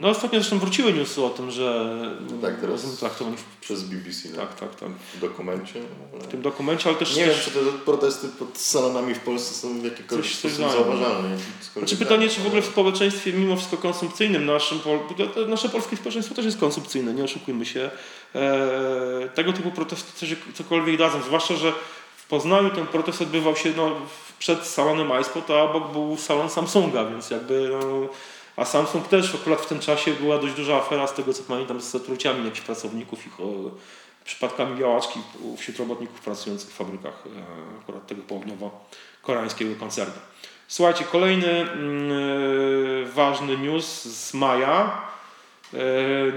No 0.00 0.08
ostatnio 0.08 0.40
zresztą 0.40 0.58
wróciły 0.58 0.92
newsy 0.92 1.24
o 1.24 1.30
tym, 1.30 1.50
że 1.50 1.96
No 2.30 2.48
tak, 2.48 2.60
teraz- 2.60 2.80
są 2.82 2.96
traktowani 2.96 3.36
w, 3.36 3.44
Przez 3.60 3.82
BBC 3.82 4.28
tak, 4.28 4.54
tak, 4.60 4.74
tak, 4.74 4.88
w 5.14 5.20
dokumencie. 5.20 5.80
w 6.12 6.14
Ale... 6.14 6.24
tym 6.24 6.42
dokumencie, 6.42 6.88
ale 6.88 6.98
też 6.98 7.16
Nie 7.16 7.24
wiem, 7.26 7.34
czy 7.44 7.50
te 7.50 7.58
protesty 7.84 8.28
pod 8.28 8.58
salonami 8.58 9.14
w 9.14 9.18
Polsce 9.20 9.54
są 9.54 9.80
w 9.80 9.84
jakikolwiek 9.84 10.26
Coś- 10.26 10.36
coś 10.36 10.52
zauważalne. 10.52 11.36
Znaczy 11.76 11.96
pytanie, 11.96 12.28
czy 12.28 12.40
w 12.40 12.46
ogóle 12.46 12.62
w 12.62 12.66
społeczeństwie 12.66 13.32
mimo 13.32 13.56
wszystko 13.56 13.76
konsumpcyjnym, 13.76 14.46
naszym, 14.46 14.78
nasze 15.48 15.68
polskie 15.68 15.96
społeczeństwo 15.96 16.34
też 16.34 16.44
jest 16.44 16.58
konsumpcyjne, 16.60 17.14
nie 17.14 17.24
oszukujmy 17.24 17.66
się, 17.66 17.90
e, 18.34 19.28
tego 19.34 19.52
typu 19.52 19.70
protesty 19.70 20.12
coś, 20.18 20.36
cokolwiek 20.54 20.96
dadzą, 20.98 21.22
zwłaszcza, 21.22 21.56
że 21.56 21.72
w 22.16 22.26
Poznaniu 22.28 22.70
ten 22.70 22.86
protest 22.86 23.22
odbywał 23.22 23.56
się 23.56 23.72
no, 23.76 23.90
w- 23.90 24.32
przed 24.38 24.66
salonem 24.66 25.10
iSpot, 25.20 25.50
a 25.50 25.62
obok 25.62 25.92
był 25.92 26.16
salon 26.16 26.50
Samsunga, 26.50 27.04
więc 27.04 27.30
jakby 27.30 27.68
no, 27.72 28.08
a 28.58 28.64
Samsung 28.64 29.08
też 29.08 29.34
akurat 29.34 29.60
w 29.60 29.66
tym 29.66 29.78
czasie 29.78 30.12
była 30.12 30.38
dość 30.38 30.54
duża 30.54 30.76
afera 30.76 31.06
z 31.06 31.14
tego 31.14 31.32
co 31.32 31.42
pamiętam 31.42 31.80
z 31.80 31.90
zatruciami 31.90 32.44
jakichś 32.44 32.60
pracowników 32.60 33.26
ich 33.26 33.32
przypadkami 34.24 34.76
białaczki 34.76 35.20
wśród 35.56 35.78
robotników 35.78 36.20
pracujących 36.20 36.70
w 36.70 36.74
fabrykach 36.74 37.24
e, 37.26 37.80
akurat 37.82 38.06
tego 38.06 38.22
południowo-koreańskiego 38.22 39.76
koncernu. 39.80 40.14
Słuchajcie, 40.68 41.04
kolejny 41.04 41.50
mm, 41.50 42.12
e, 42.12 43.06
ważny 43.06 43.58
news 43.58 44.04
z 44.04 44.34
maja. 44.34 45.02
E, 45.74 45.78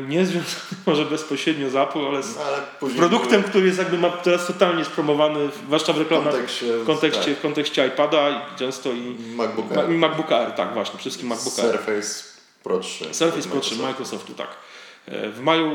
nie 0.07 0.25
związany 0.25 0.55
może 0.87 1.05
bezpośrednio 1.05 1.69
z 1.69 1.75
Apple, 1.75 1.99
ale 2.07 2.23
z 2.23 2.35
No, 2.35 2.41
ale 2.43 2.91
produktem, 2.97 3.43
który 3.43 3.65
jest 3.65 3.77
jakby 3.77 3.97
ma 3.97 4.09
teraz 4.09 4.47
totalnie 4.47 4.85
spromowany, 4.85 5.49
zwłaszcza 5.65 5.93
w 5.93 5.95
w 5.95 5.99
reklamach, 5.99 6.31
kontekście, 6.33 6.77
w 6.77 6.85
kontekście, 6.85 7.35
w 7.35 7.41
kontekście 7.41 7.87
iPada 7.87 8.29
i 8.29 8.57
często 8.59 8.91
i 8.91 9.15
tak, 9.15 9.35
MacBook 9.35 9.71
Ma- 9.75 9.81
Air. 9.81 9.91
i 9.91 9.97
MacBooka 9.97 10.37
Air, 10.37 10.51
tak 10.51 10.73
właśnie, 10.73 10.99
wszystkim 10.99 11.27
MacBooka 11.27 11.61
Air. 11.61 11.71
Surface 11.71 12.23
Pro 12.63 12.79
3. 12.79 13.13
Surface 13.13 13.49
Pro 13.49 13.59
3 13.59 13.75
Microsoft. 13.75 13.81
Microsoftu, 13.81 14.33
tak. 14.33 14.47
E, 15.07 15.29
W 15.29 15.39
maju 15.41 15.71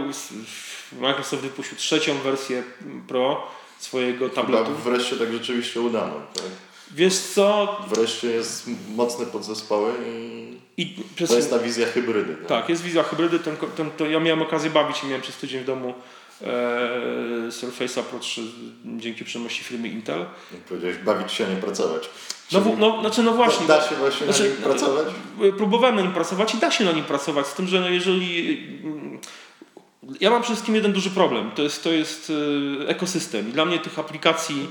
Microsoft 1.00 1.42
wypuścił 1.42 1.76
trzecią 1.76 2.18
wersję 2.18 2.62
Pro 3.08 3.46
swojego 3.78 4.28
Chyba 4.28 4.42
tabletu. 4.42 4.70
wreszcie 4.74 5.16
tak 5.16 5.32
rzeczywiście 5.32 5.80
udano. 5.80 6.14
Tak? 6.34 6.44
Wiesz 6.90 7.18
co? 7.18 7.76
Wreszcie 7.88 8.28
jest 8.28 8.70
mocne 8.96 9.26
podzespoły 9.26 9.92
i 10.06 10.46
I 10.76 11.26
to 11.26 11.36
jest 11.36 11.50
ta 11.50 11.58
wizja 11.58 11.86
hybrydy. 11.86 12.36
Tak, 12.48 12.68
jest 12.68 12.82
wizja 12.82 13.02
hybrydy. 13.02 13.38
Ten, 13.38 13.56
ten, 13.76 13.90
to 13.90 14.06
ja 14.06 14.20
miałem 14.20 14.42
okazję 14.42 14.70
bawić 14.70 14.96
się, 14.96 15.06
miałem 15.06 15.22
przez 15.22 15.36
tydzień 15.36 15.62
w 15.62 15.64
domu 15.64 15.94
e, 16.42 16.46
Surface'a 17.48 18.02
Pro 18.02 18.18
3 18.18 18.42
dzięki 18.84 19.24
przenosi 19.24 19.64
firmy 19.64 19.88
Intel. 19.88 20.26
Jak 20.52 20.62
powiedziałeś, 20.62 20.96
bawić 20.96 21.32
się, 21.32 21.46
a 21.46 21.48
nie 21.48 21.56
pracować. 21.56 22.10
No, 22.52 22.60
no, 22.78 23.00
znaczy, 23.00 23.22
no 23.22 23.32
właśnie. 23.32 23.66
Da 23.66 23.88
się 23.88 23.94
właśnie 23.94 24.26
znaczy, 24.26 24.42
na 24.42 24.48
nim 24.48 24.56
pracować? 24.56 25.06
Próbowałem 25.56 25.96
na 25.96 26.02
nim 26.02 26.12
pracować 26.12 26.54
i 26.54 26.58
da 26.58 26.70
się 26.70 26.84
na 26.84 26.92
nim 26.92 27.04
pracować, 27.04 27.46
z 27.46 27.54
tym, 27.54 27.66
że 27.66 27.80
no 27.80 27.88
jeżeli... 27.88 28.58
Mm, 28.84 29.18
ja 30.20 30.30
mam 30.30 30.42
przede 30.42 30.54
wszystkim 30.54 30.74
jeden 30.74 30.92
duży 30.92 31.10
problem, 31.10 31.50
to 31.50 31.62
jest, 31.62 31.84
to 31.84 31.90
jest 31.90 32.32
e, 32.84 32.88
ekosystem 32.88 33.48
i 33.48 33.52
dla 33.52 33.64
mnie 33.64 33.78
tych 33.78 33.98
aplikacji, 33.98 34.62
e, 34.62 34.66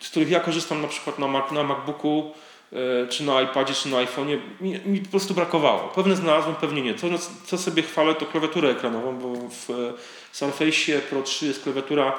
z 0.00 0.10
których 0.10 0.30
ja 0.30 0.40
korzystam 0.40 0.82
na 0.82 0.88
przykład 0.88 1.18
na, 1.18 1.28
Mac, 1.28 1.50
na 1.52 1.62
MacBooku, 1.62 2.32
e, 2.72 3.08
czy 3.08 3.24
na 3.24 3.42
iPadzie, 3.42 3.74
czy 3.74 3.88
na 3.88 3.96
iPhone'ie, 3.96 4.38
mi, 4.60 4.80
mi, 4.86 5.00
po 5.00 5.10
prostu 5.10 5.34
brakowało. 5.34 5.88
Pewne 5.88 6.16
znalazłem, 6.16 6.54
pewnie 6.54 6.82
nie. 6.82 6.94
Co, 6.94 7.08
no, 7.08 7.18
co 7.46 7.58
sobie 7.58 7.82
chwalę, 7.82 8.14
to 8.14 8.26
klawiaturę 8.26 8.70
ekranową, 8.70 9.18
bo 9.18 9.28
w 9.48 9.92
Surface 10.32 10.98
Pro 11.10 11.22
3 11.22 11.46
jest 11.46 11.62
klawiatura 11.62 12.18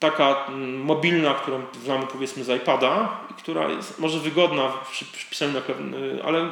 taka 0.00 0.46
mm, 0.48 0.80
mobilna, 0.80 1.34
którą 1.34 1.62
znamy 1.84 2.06
powiedzmy 2.06 2.44
z 2.44 2.48
iPada, 2.48 3.20
która 3.38 3.68
jest 3.68 3.98
może 3.98 4.18
wygodna 4.18 4.72
przy, 4.90 5.04
przy 5.04 5.26
pisaniu 5.30 5.52
na 5.52 5.60
ale 6.24 6.48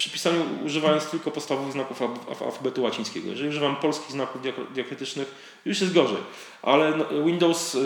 przy 0.00 0.10
pisaniu 0.10 0.44
używając 0.64 1.10
tylko 1.10 1.30
podstawowych 1.30 1.72
znaków 1.72 2.02
alfabetu 2.46 2.82
łacińskiego. 2.82 3.28
Jeżeli 3.28 3.48
używam 3.48 3.76
polskich 3.76 4.12
znaków 4.12 4.42
diakrytycznych, 4.74 5.34
już 5.64 5.80
jest 5.80 5.92
gorzej. 5.92 6.16
Ale 6.62 6.96
no, 6.96 7.24
Windows 7.24 7.74
yy, 7.74 7.80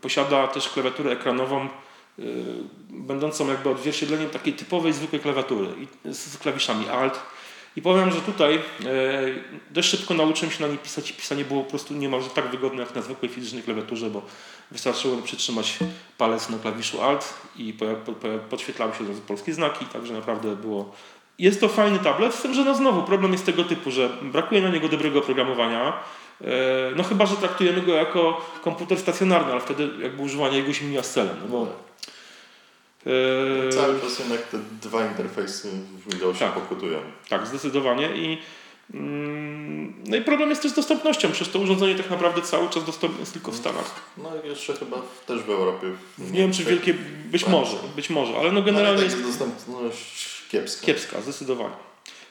posiada 0.00 0.48
też 0.48 0.68
klawiaturę 0.68 1.12
ekranową, 1.12 1.68
yy, 2.18 2.24
będącą 2.90 3.48
jakby 3.48 3.70
odzwierciedleniem 3.70 4.30
takiej 4.30 4.52
typowej, 4.52 4.92
zwykłej 4.92 5.20
klawiatury 5.20 5.68
z 6.04 6.38
klawiszami 6.38 6.88
Alt, 6.88 7.20
i 7.76 7.82
powiem, 7.82 8.10
że 8.10 8.20
tutaj 8.20 8.54
e, 8.54 8.60
dość 9.70 9.88
szybko 9.88 10.14
nauczyłem 10.14 10.52
się 10.52 10.62
na 10.62 10.68
niej 10.68 10.78
pisać 10.78 11.10
i 11.10 11.14
pisanie 11.14 11.44
było 11.44 11.62
po 11.62 11.70
prostu 11.70 11.94
niemalże 11.94 12.30
tak 12.30 12.50
wygodne 12.50 12.82
jak 12.82 12.94
na 12.94 13.02
zwykłej 13.02 13.30
fizycznej 13.30 13.62
klawiaturze, 13.62 14.10
bo 14.10 14.22
wystarczyło 14.70 15.16
przytrzymać 15.16 15.78
palec 16.18 16.48
na 16.48 16.58
klawiszu 16.58 17.02
Alt 17.02 17.34
i 17.56 17.74
podświetlały 18.50 18.94
się 18.94 19.10
od 19.10 19.16
polskie 19.16 19.54
znaki, 19.54 19.84
także 19.84 20.12
naprawdę 20.14 20.56
było... 20.56 20.94
Jest 21.38 21.60
to 21.60 21.68
fajny 21.68 21.98
tablet, 21.98 22.34
z 22.34 22.42
tym, 22.42 22.54
że 22.54 22.64
no 22.64 22.74
znowu 22.74 23.02
problem 23.02 23.32
jest 23.32 23.46
tego 23.46 23.64
typu, 23.64 23.90
że 23.90 24.10
brakuje 24.22 24.62
na 24.62 24.68
niego 24.68 24.88
dobrego 24.88 25.18
oprogramowania, 25.18 25.92
e, 26.40 26.46
no 26.96 27.04
chyba, 27.04 27.26
że 27.26 27.36
traktujemy 27.36 27.82
go 27.82 27.94
jako 27.94 28.46
komputer 28.64 28.98
stacjonarny, 28.98 29.52
ale 29.52 29.60
wtedy 29.60 29.88
jakby 30.02 30.22
używanie 30.22 30.58
jego 30.58 30.72
się 30.72 30.84
mija 30.84 31.02
z 31.02 31.10
celem. 31.10 31.36
No 31.42 31.48
bo 31.48 31.66
Yy, 33.06 33.72
Cały 33.72 34.00
czas 34.00 34.18
jednak 34.18 34.42
te 34.42 34.58
dwa 34.82 35.06
interfejsy 35.06 35.68
w 35.70 36.10
Windowsie 36.10 36.44
tak, 36.44 36.54
pokutują. 36.54 36.98
Tak, 37.28 37.46
zdecydowanie. 37.46 38.16
I, 38.16 38.38
no 38.90 40.16
i 40.16 40.20
problem 40.20 40.50
jest 40.50 40.62
też 40.62 40.72
z 40.72 40.74
dostępnością. 40.74 41.32
Przecież 41.32 41.52
to 41.52 41.58
urządzenie 41.58 41.94
tak 41.94 42.10
naprawdę 42.10 42.42
cały 42.42 42.68
czas 42.68 42.84
dostępne 42.84 43.20
jest 43.20 43.32
tylko 43.32 43.52
w 43.52 43.56
Stanach. 43.56 43.94
No 44.16 44.30
jeszcze 44.44 44.74
chyba 44.74 44.96
też 45.26 45.42
w 45.42 45.50
Europie. 45.50 45.86
W 46.18 46.32
nie 46.32 46.38
wiem 46.38 46.52
czy 46.52 46.64
wielkie, 46.64 46.94
być 47.24 47.42
tak. 47.42 47.50
może, 47.50 47.76
być 47.96 48.10
może, 48.10 48.38
ale 48.38 48.52
no 48.52 48.62
generalnie 48.62 49.02
ale 49.02 49.10
tak 49.10 49.18
jest 49.18 49.38
dostępność 49.38 50.42
kiepska. 50.48 50.86
Kiepska, 50.86 51.20
zdecydowanie. 51.20 51.74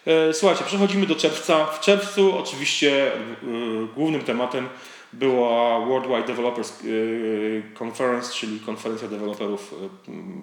E, 0.06 0.34
słuchajcie, 0.34 0.64
przechodzimy 0.66 1.08
do 1.08 1.16
czerwca. 1.16 1.66
W 1.66 1.80
czerwcu 1.80 2.38
oczywiście 2.38 3.12
yy, 3.44 3.88
głównym 3.96 4.22
tematem 4.22 4.70
była 5.14 5.86
Worldwide 5.86 6.24
Developers 6.24 6.84
y, 6.84 7.64
Conference, 7.84 8.34
czyli 8.34 8.60
konferencja 8.60 9.08
deweloperów 9.08 9.76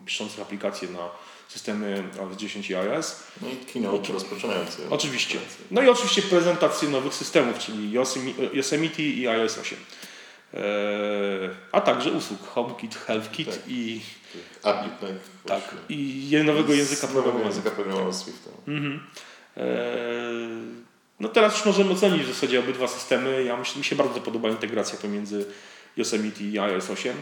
piszących 0.07 0.40
aplikacje 0.40 0.88
na 0.88 1.09
systemy 1.52 2.04
iOS 2.18 2.37
10 2.37 2.71
i 2.71 2.75
iOS. 2.75 3.23
No 3.42 3.49
i 3.49 3.56
keynote 3.73 4.12
rozpoczynający. 4.12 4.82
Oczywiście. 4.90 5.38
No 5.71 5.82
i 5.82 5.88
oczywiście 5.88 6.23
prezentacje 6.23 6.88
nowych 6.88 7.14
systemów, 7.14 7.59
czyli 7.59 7.92
Yosemite 8.52 9.02
i 9.02 9.28
iOS 9.28 9.59
8. 9.59 9.78
E, 10.54 10.61
a 11.73 11.80
także 11.80 12.12
usług 12.12 12.49
HomeKit, 12.49 12.94
HealthKit 12.97 13.50
tak. 13.50 13.59
i 13.68 14.00
API, 14.62 14.90
tak. 15.00 15.11
Tak, 15.47 15.75
i 15.88 16.37
nowego 16.44 16.73
języka 16.73 17.06
programowego. 17.06 17.49
języka 17.49 17.71
programowego 17.71 18.12
Swift. 18.12 18.49
Mhm. 18.68 19.00
E, 19.56 19.62
no 21.21 21.28
teraz 21.28 21.54
już 21.56 21.64
możemy 21.64 21.90
ocenić 21.90 22.23
w 22.23 22.28
zasadzie 22.35 22.61
obydwa 22.61 22.88
systemy. 22.88 23.44
Ja 23.44 23.56
myślę, 23.56 23.78
mi 23.78 23.85
się 23.85 23.97
bardzo 23.97 24.21
podoba 24.21 24.49
integracja 24.49 24.99
pomiędzy 24.99 25.47
Yosemite 25.96 26.44
i 26.44 26.58
iOS 26.58 26.90
8. 26.90 27.16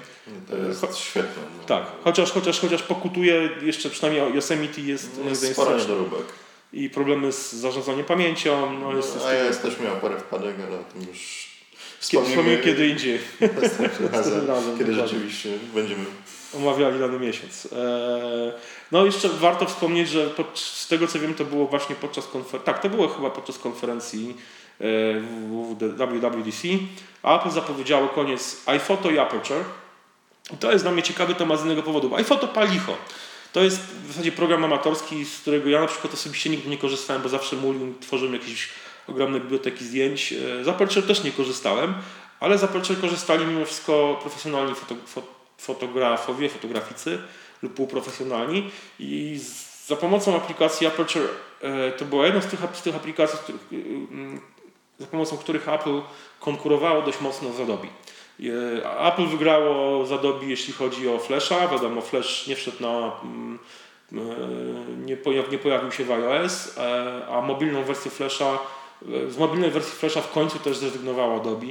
To 0.50 0.56
jest 0.56 0.80
Cho 0.80 0.92
świetne. 0.92 1.42
No. 1.58 1.64
Tak, 1.64 1.84
chociaż, 2.04 2.32
chociaż, 2.32 2.60
chociaż 2.60 2.82
pokutuje 2.82 3.50
jeszcze 3.62 3.90
przynajmniej 3.90 4.34
Yosemite 4.34 4.80
jest, 4.80 5.20
no 5.24 5.30
jest 5.30 5.52
sporo 5.52 5.78
niedoróbek. 5.78 6.24
I 6.72 6.90
problemy 6.90 7.32
z 7.32 7.52
zarządzaniem 7.52 8.04
pamięcią. 8.04 8.78
No, 8.78 8.96
jest 8.96 9.16
no, 9.16 9.26
iOS 9.26 9.58
też 9.58 9.80
miał 9.80 9.96
parę 9.96 10.18
wpadek, 10.18 10.56
ale 10.68 10.80
o 10.80 10.84
tym 10.84 11.08
już 11.08 11.50
wspomnimy 11.98 12.58
kiedy 12.58 12.88
indziej. 12.88 13.18
razem, 14.12 14.46
razem, 14.46 14.78
kiedy 14.78 14.94
rzeczywiście 14.94 15.48
będziemy 15.74 16.04
omawiali 16.54 16.98
dany 16.98 17.18
miesiąc. 17.18 17.68
Eee, 17.72 18.52
no 18.92 19.04
jeszcze 19.04 19.28
warto 19.28 19.66
wspomnieć, 19.66 20.08
że 20.08 20.30
z 20.54 20.88
tego 20.88 21.06
co 21.06 21.18
wiem 21.18 21.34
to 21.34 21.44
było 21.44 21.66
właśnie 21.66 21.96
podczas 21.96 22.26
konferencji, 22.26 22.66
tak 22.66 22.82
to 22.82 22.88
było 22.88 23.08
chyba 23.08 23.30
podczas 23.30 23.58
konferencji 23.58 24.36
WWDC. 25.86 26.68
Apple 27.22 27.50
zapowiedziało 27.50 28.08
koniec 28.08 28.62
iPhoto 28.66 29.10
i 29.10 29.18
Aperture. 29.18 29.64
To 30.60 30.72
jest 30.72 30.84
dla 30.84 30.92
mnie 30.92 31.02
ciekawy 31.02 31.34
temat 31.34 31.60
z 31.60 31.64
innego 31.64 31.82
powodu, 31.82 32.14
iPhoto 32.14 32.48
palicho. 32.48 32.96
To 33.52 33.62
jest 33.62 33.80
w 33.80 34.08
zasadzie 34.08 34.32
program 34.32 34.64
amatorski, 34.64 35.24
z 35.24 35.38
którego 35.40 35.70
ja 35.70 35.80
na 35.80 35.86
przykład 35.86 36.14
osobiście 36.14 36.50
nigdy 36.50 36.68
nie 36.70 36.78
korzystałem, 36.78 37.22
bo 37.22 37.28
zawsze 37.28 37.56
mówił, 37.56 37.94
tworzyłem 38.00 38.34
jakieś 38.34 38.68
ogromne 39.08 39.40
biblioteki 39.40 39.84
zdjęć. 39.84 40.34
Z 40.62 40.68
Aperture 40.68 41.06
też 41.06 41.24
nie 41.24 41.32
korzystałem, 41.32 41.94
ale 42.40 42.58
z 42.58 42.64
Aperture 42.64 43.00
korzystali 43.00 43.46
mimo 43.46 43.64
wszystko 43.64 44.18
profesjonalni 44.22 44.74
fotografowie 44.74 45.40
fotografowie, 45.60 46.48
fotograficy 46.48 47.18
lub 47.62 47.74
półprofesjonalni 47.74 48.70
i 48.98 49.40
za 49.86 49.96
pomocą 49.96 50.36
aplikacji 50.36 50.86
Aperture 50.86 51.28
e, 51.60 51.92
to 51.92 52.04
była 52.04 52.26
jedna 52.26 52.40
z 52.40 52.46
tych, 52.46 52.60
z 52.72 52.82
tych 52.82 52.96
aplikacji, 52.96 53.54
e, 53.54 53.76
za 55.00 55.06
pomocą 55.06 55.36
których 55.36 55.68
Apple 55.68 56.00
konkurowało 56.40 57.02
dość 57.02 57.20
mocno 57.20 57.52
z 57.52 57.60
Adobe. 57.60 57.86
E, 57.86 59.00
Apple 59.12 59.26
wygrało 59.26 60.06
z 60.06 60.12
Adobe 60.12 60.46
jeśli 60.46 60.72
chodzi 60.72 61.08
o 61.08 61.18
Flasha, 61.18 61.68
wiadomo 61.68 62.00
Flash 62.00 62.46
nie 62.46 62.56
wszedł 62.56 62.82
na 62.82 63.12
nie, 65.06 65.16
pojaw, 65.16 65.52
nie 65.52 65.58
pojawił 65.58 65.92
się 65.92 66.04
w 66.04 66.10
iOS, 66.10 66.78
a 67.30 67.40
mobilną 67.40 67.84
wersję 67.84 68.10
Flasha 68.10 68.58
z 69.28 69.38
mobilnej 69.38 69.70
wersji 69.70 69.92
Flasha 69.92 70.20
w 70.20 70.32
końcu 70.32 70.58
też 70.58 70.76
zrezygnowało 70.76 71.40
Adobe 71.40 71.66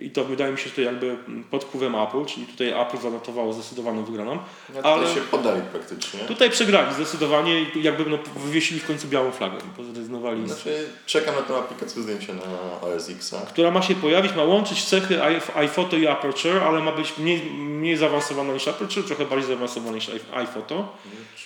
i 0.00 0.10
to 0.10 0.24
wydaje 0.24 0.52
mi 0.52 0.58
się, 0.58 0.68
że 0.68 0.74
to 0.74 0.80
jakby 0.80 1.16
pod 1.50 1.64
wpływem 1.64 1.94
Apple, 1.94 2.24
czyli 2.24 2.46
tutaj 2.46 2.68
Apple 2.82 2.98
zanotowało 2.98 3.52
zdecydowaną 3.52 4.04
wygraną. 4.04 4.38
No 4.74 4.80
ale 4.82 5.14
się 5.14 5.20
podali 5.20 5.62
praktycznie. 5.72 6.20
Tutaj 6.20 6.50
przegrali 6.50 6.94
zdecydowanie 6.94 7.62
i 7.62 7.82
jakby 7.82 8.10
no, 8.10 8.18
wywiesili 8.36 8.80
w 8.80 8.86
końcu 8.86 9.08
białą 9.08 9.30
flagę, 9.30 9.56
bo 9.76 9.84
zrezygnowali. 9.84 10.46
Znaczy, 10.46 10.88
czekam 11.06 11.34
na 11.34 11.42
tę 11.42 11.56
aplikację 11.56 12.02
zdjęcia 12.02 12.34
na 12.34 12.80
OS 12.88 13.08
X. 13.10 13.34
Która 13.48 13.70
ma 13.70 13.82
się 13.82 13.94
pojawić, 13.94 14.34
ma 14.34 14.44
łączyć 14.44 14.84
cechy 14.84 15.22
iPhoto 15.54 15.96
i 15.96 16.06
Aperture, 16.06 16.62
ale 16.62 16.80
ma 16.80 16.92
być 16.92 17.18
mniej, 17.18 17.42
mniej 17.50 17.96
zaawansowana 17.96 18.52
niż 18.52 18.68
Aperture, 18.68 19.04
trochę 19.04 19.26
bardziej 19.26 19.48
zaawansowana 19.48 19.96
niż 19.96 20.10
iPhoto. 20.34 20.96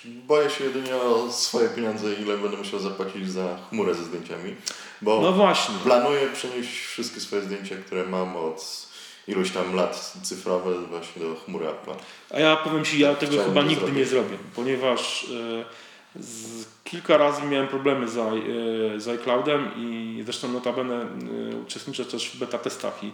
Boję 0.05 0.49
się 0.49 0.63
jedynie 0.63 0.95
o 0.95 1.31
swoje 1.31 1.69
pieniądze, 1.69 2.13
ile 2.13 2.37
będę 2.37 2.57
musiał 2.57 2.79
zapłacić 2.79 3.31
za 3.31 3.59
chmurę 3.69 3.95
ze 3.95 4.03
zdjęciami. 4.03 4.55
Bo 5.01 5.21
no 5.21 5.33
właśnie. 5.33 5.75
planuję 5.83 6.27
przenieść 6.33 6.85
wszystkie 6.85 7.19
swoje 7.19 7.41
zdjęcia, 7.41 7.75
które 7.85 8.05
mam 8.05 8.35
od 8.35 8.89
iluś 9.27 9.51
tam 9.51 9.75
lat 9.75 10.13
cyfrowe 10.23 10.81
właśnie 10.81 11.21
do 11.21 11.35
chmury 11.35 11.67
Apple. 11.67 11.91
A 12.29 12.39
ja 12.39 12.55
powiem 12.55 12.85
Ci, 12.85 12.99
ja 12.99 13.15
tego 13.15 13.43
chyba 13.43 13.61
nigdy 13.61 13.75
zrobić. 13.75 13.97
nie 13.97 14.05
zrobię, 14.05 14.37
ponieważ 14.55 15.27
yy, 15.29 16.23
z, 16.23 16.65
kilka 16.83 17.17
razy 17.17 17.43
miałem 17.43 17.67
problemy 17.67 18.07
z, 18.07 18.15
yy, 18.15 19.01
z 19.01 19.07
iCloudem 19.07 19.71
i 19.77 20.21
zresztą 20.25 20.47
notabene 20.47 21.05
yy, 21.49 21.57
uczestniczę 21.57 22.05
też 22.05 22.29
w 22.29 22.37
beta 22.37 22.57
testach 22.57 23.03
i 23.03 23.11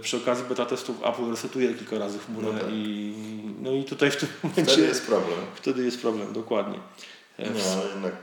przy 0.00 0.16
okazji 0.16 0.44
beta 0.48 0.66
testów 0.66 0.96
Apple 1.04 1.30
resetuje 1.30 1.74
kilka 1.74 1.98
razy 1.98 2.18
chmurę 2.18 2.48
no 2.52 2.58
tak. 2.58 2.68
i 2.70 3.14
no 3.62 3.72
i 3.72 3.84
tutaj 3.84 4.10
w 4.10 4.16
tym 4.16 4.28
momencie... 4.42 4.72
Wtedy 4.72 4.86
jest 4.86 5.06
problem. 5.06 5.38
Wtedy 5.54 5.84
jest 5.84 6.00
problem, 6.00 6.32
dokładnie. 6.32 6.78
Nie, 7.38 7.72
ale 7.72 7.88
jednak 7.88 8.14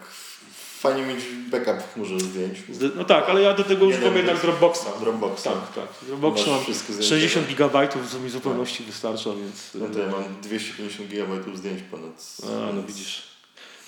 fajnie 0.84 1.04
mieć 1.04 1.24
backup 1.52 1.78
w 1.84 1.94
chmurze 1.94 2.20
zdjęć. 2.20 2.58
No 2.96 3.04
tak, 3.04 3.30
ale 3.30 3.42
ja 3.42 3.54
do 3.54 3.64
tego 3.64 3.86
używam 3.86 4.16
jednak 4.18 4.42
Dropboxa. 4.42 4.86
Dropboxa. 5.00 5.44
Tak, 5.44 5.74
tak. 5.76 6.08
Dropbox 6.08 6.48
mam 6.48 6.60
60 7.02 7.48
GB, 7.48 7.88
mi 8.24 8.30
zupełności 8.30 8.78
tak. 8.78 8.88
wystarcza, 8.88 9.30
więc... 9.30 9.72
No 9.76 9.86
to 9.94 10.00
ja 10.00 10.08
mam 10.08 10.24
250 10.42 11.10
GB 11.10 11.58
zdjęć 11.58 11.82
ponad. 11.92 12.28
A, 12.44 12.74
no 12.74 12.84
widzisz. 12.84 13.24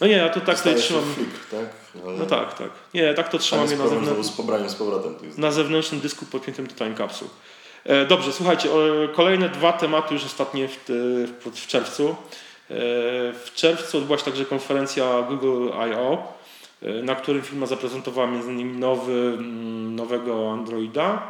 No 0.01 0.07
nie, 0.07 0.13
ja 0.13 0.29
to 0.29 0.39
tak 0.41 0.57
tutaj 0.57 0.75
trzymam. 0.75 1.03
Flick, 1.15 1.49
tak? 1.51 1.69
Ale... 2.05 2.17
No 2.17 2.25
tak, 2.25 2.57
tak. 2.57 2.69
Nie, 2.93 3.13
tak 3.13 3.29
to 3.29 3.37
trzymam 3.37 3.69
je 3.69 3.77
na 3.77 3.87
zewnętrznym. 3.87 4.23
z 4.23 4.31
pobraniem 4.31 4.69
z 4.69 4.75
powrotem. 4.75 5.15
Na 5.37 5.51
zewnętrznym 5.51 6.01
dysku 6.01 6.25
podpiętym 6.25 6.67
do 6.67 6.75
time 6.75 6.95
capsule. 6.95 7.31
E, 7.83 8.05
dobrze, 8.05 8.33
słuchajcie, 8.33 8.69
kolejne 9.15 9.49
dwa 9.49 9.73
tematy 9.73 10.13
już 10.13 10.25
ostatnie 10.25 10.67
w, 10.67 10.77
w, 11.45 11.59
w 11.59 11.67
czerwcu. 11.67 12.09
E, 12.09 12.15
w 13.33 13.51
czerwcu 13.55 13.97
odbyła 13.97 14.17
się 14.17 14.25
także 14.25 14.45
konferencja 14.45 15.21
Google 15.21 15.69
I.O. 15.69 16.34
e, 16.85 17.03
na 17.03 17.15
którym 17.15 17.41
firma 17.41 17.65
zaprezentowała 17.65 18.27
m.in. 18.27 18.79
nowy, 18.79 19.13
mm, 19.37 19.95
nowego 19.95 20.51
Androida. 20.53 21.21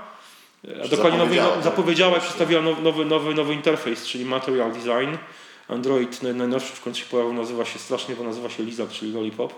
E, 0.68 0.84
A 0.84 0.88
dokładnie 0.88 1.20
nowy, 1.20 1.36
Zapowiedziała, 1.36 1.56
no, 1.58 1.62
zapowiedziała 1.64 2.18
i 2.18 2.22
przedstawiła 2.22 2.62
now- 2.62 2.82
nowy, 2.84 3.06
nowy, 3.06 3.34
nowy 3.36 3.54
interfejs, 3.54 4.06
czyli 4.08 4.26
Material 4.26 4.72
Design. 4.72 5.16
Android 5.68 6.24
naj- 6.24 6.36
najnowszy 6.36 6.74
w 6.76 6.82
końcu 6.82 7.00
się 7.00 7.06
pojawił, 7.06 7.34
nazywa 7.34 7.66
się 7.66 7.80
strasznie, 7.80 8.16
bo 8.16 8.24
nazywa 8.24 8.50
się 8.50 8.64
Lizak, 8.64 8.90
czyli 8.90 9.12
Lollipop. 9.14 9.54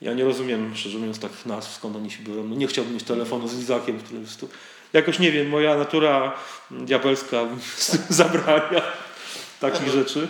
Ja 0.00 0.14
nie 0.14 0.24
rozumiem, 0.24 0.72
szczerze 0.76 0.98
mówiąc, 0.98 1.18
takich 1.18 1.46
nazw, 1.46 1.74
skąd 1.74 1.96
oni 1.96 2.10
się 2.10 2.22
biorą. 2.22 2.44
No 2.44 2.56
nie 2.56 2.66
chciałbym 2.66 2.94
mieć 2.94 3.02
telefonu 3.04 3.48
z 3.48 3.56
Lizakiem, 3.58 3.98
który 3.98 4.20
jest 4.20 4.40
tu... 4.40 4.48
Jakoś 4.92 5.18
nie 5.18 5.32
wiem, 5.32 5.48
moja 5.48 5.76
natura 5.76 6.32
diabelska 6.70 7.36
zabrania 8.08 8.82
takich 9.60 9.88
rzeczy. 9.88 10.28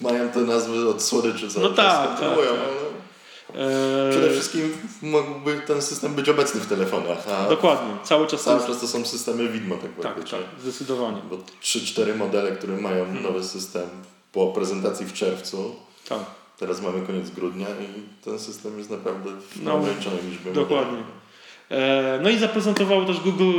Mają 0.00 0.28
te 0.28 0.40
nazwy 0.40 0.88
od 0.88 1.02
słodyczy, 1.02 1.48
No 1.60 1.68
tak, 1.68 2.08
tak, 2.08 2.20
tak. 2.20 2.38
Eee, 3.54 4.10
Przede 4.10 4.30
wszystkim 4.30 4.76
mógłby 5.02 5.60
ten 5.66 5.82
system 5.82 6.14
być 6.14 6.28
obecny 6.28 6.60
w 6.60 6.66
telefonach, 6.66 7.28
a 7.28 7.48
Dokładnie, 7.48 7.94
cały 8.04 8.26
czas 8.26 8.42
cały 8.42 8.60
to 8.60 8.66
czas 8.66 8.80
to 8.80 8.88
są 8.88 9.04
systemy 9.04 9.48
widmo 9.48 9.74
tak 9.76 9.90
Tak, 10.02 10.28
tak, 10.30 10.40
zdecydowanie. 10.62 11.18
Bo 11.30 11.36
3-4 11.62 12.16
modele, 12.16 12.52
które 12.52 12.76
mają 12.76 13.04
Hmm. 13.04 13.22
nowy 13.22 13.44
system 13.44 13.88
po 14.32 14.46
prezentacji 14.46 15.06
w 15.06 15.12
czerwcu, 15.12 15.76
Tak, 16.08 16.18
teraz 16.58 16.82
mamy 16.82 17.06
koniec 17.06 17.30
grudnia 17.30 17.66
i 17.68 18.22
ten 18.24 18.38
system 18.38 18.78
jest 18.78 18.90
naprawdę 18.90 19.30
w 19.30 19.62
No, 19.62 19.74
ograniczonej 19.74 20.18
liczbie 20.30 20.52
dokładnie. 20.52 20.92
modeli. 20.92 21.12
Eee, 21.70 22.20
No 22.22 22.30
i 22.30 22.38
zaprezentowało 22.38 23.04
też 23.04 23.20
Google 23.20 23.52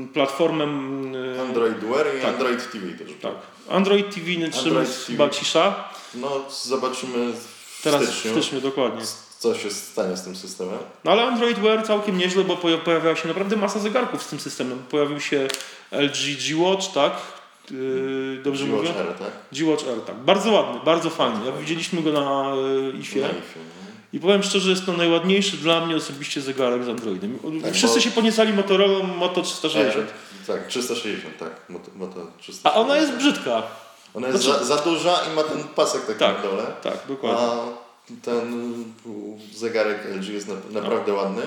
e, 0.00 0.06
platformę. 0.14 0.64
e, 0.64 1.42
Android 1.42 1.78
Wear 1.78 2.06
i 2.18 2.22
tak. 2.22 2.34
Android 2.34 2.70
TV 2.72 2.86
też. 2.98 3.08
Tak. 3.22 3.32
Android 3.70 4.14
TV, 4.14 4.30
jest 4.30 4.64
TV. 4.64 4.84
chyba 5.06 5.28
cisza. 5.28 5.88
No 6.14 6.28
zobaczymy 6.64 7.32
w 7.82 7.84
Teraz 7.84 8.02
styczniu, 8.02 8.30
w 8.30 8.34
styczniu, 8.34 8.60
dokładnie. 8.60 9.02
co 9.38 9.54
się 9.54 9.70
stanie 9.70 10.16
z 10.16 10.22
tym 10.24 10.36
systemem. 10.36 10.78
No 11.04 11.10
ale 11.12 11.22
Android 11.22 11.58
Wear 11.58 11.86
całkiem 11.86 12.18
nieźle, 12.18 12.44
bo 12.44 12.56
poja- 12.56 12.78
pojawiała 12.78 13.16
się 13.16 13.28
naprawdę 13.28 13.56
masa 13.56 13.78
zegarków 13.78 14.22
z 14.22 14.26
tym 14.26 14.40
systemem. 14.40 14.78
Pojawił 14.90 15.20
się 15.20 15.48
LG 15.90 16.36
G-Watch, 16.46 16.92
tak? 16.94 17.12
Yy, 17.70 18.40
dobrze 18.44 18.64
mówię? 18.64 18.82
G-Watch 18.88 19.00
R, 19.08 19.14
tak? 19.18 19.30
G-Watch 19.52 19.84
R, 19.88 20.00
tak. 20.06 20.16
Bardzo 20.16 20.52
ładny, 20.52 20.80
bardzo 20.84 21.10
fajny. 21.10 21.46
Ja 21.46 21.52
widzieliśmy 21.52 22.02
go 22.02 22.12
na 22.12 22.52
e, 22.54 22.98
IFie. 23.00 23.20
Na 23.20 23.28
IFie, 23.28 23.38
no. 23.56 23.82
I 24.12 24.20
powiem 24.20 24.42
szczerze, 24.42 24.70
jest 24.70 24.86
to 24.86 24.92
najładniejszy 24.92 25.56
dla 25.56 25.86
mnie 25.86 25.96
osobiście 25.96 26.40
zegarek 26.40 26.84
z 26.84 26.88
Androidem. 26.88 27.38
Tak, 27.62 27.74
Wszyscy 27.74 27.96
bo- 27.96 28.02
się 28.04 28.10
podniecali 28.10 28.52
Motorola 28.52 29.06
Moto 29.06 29.42
360. 29.42 29.96
R, 29.96 30.06
tak, 30.46 30.66
360, 30.66 31.38
tak. 31.38 31.50
Moto, 31.68 31.90
moto 31.96 32.14
360. 32.38 32.66
A 32.66 32.74
ona 32.80 32.96
jest 32.96 33.12
brzydka. 33.12 33.62
Ona 34.14 34.28
jest 34.28 34.42
Znaczy- 34.42 34.64
za, 34.64 34.76
za 34.76 34.82
duża 34.82 35.20
i 35.32 35.36
ma 35.36 35.42
ten 35.42 35.64
pasek 35.64 36.06
taki 36.06 36.18
Tak. 36.18 36.36
na 36.36 36.42
dole. 36.50 36.66
Tak, 36.82 36.98
dokładnie. 37.08 37.38
A 37.42 37.56
ten 38.22 38.74
zegarek 39.54 39.98
LG 40.16 40.28
jest 40.28 40.48
na, 40.48 40.54
naprawdę 40.80 41.12
ładny. 41.12 41.42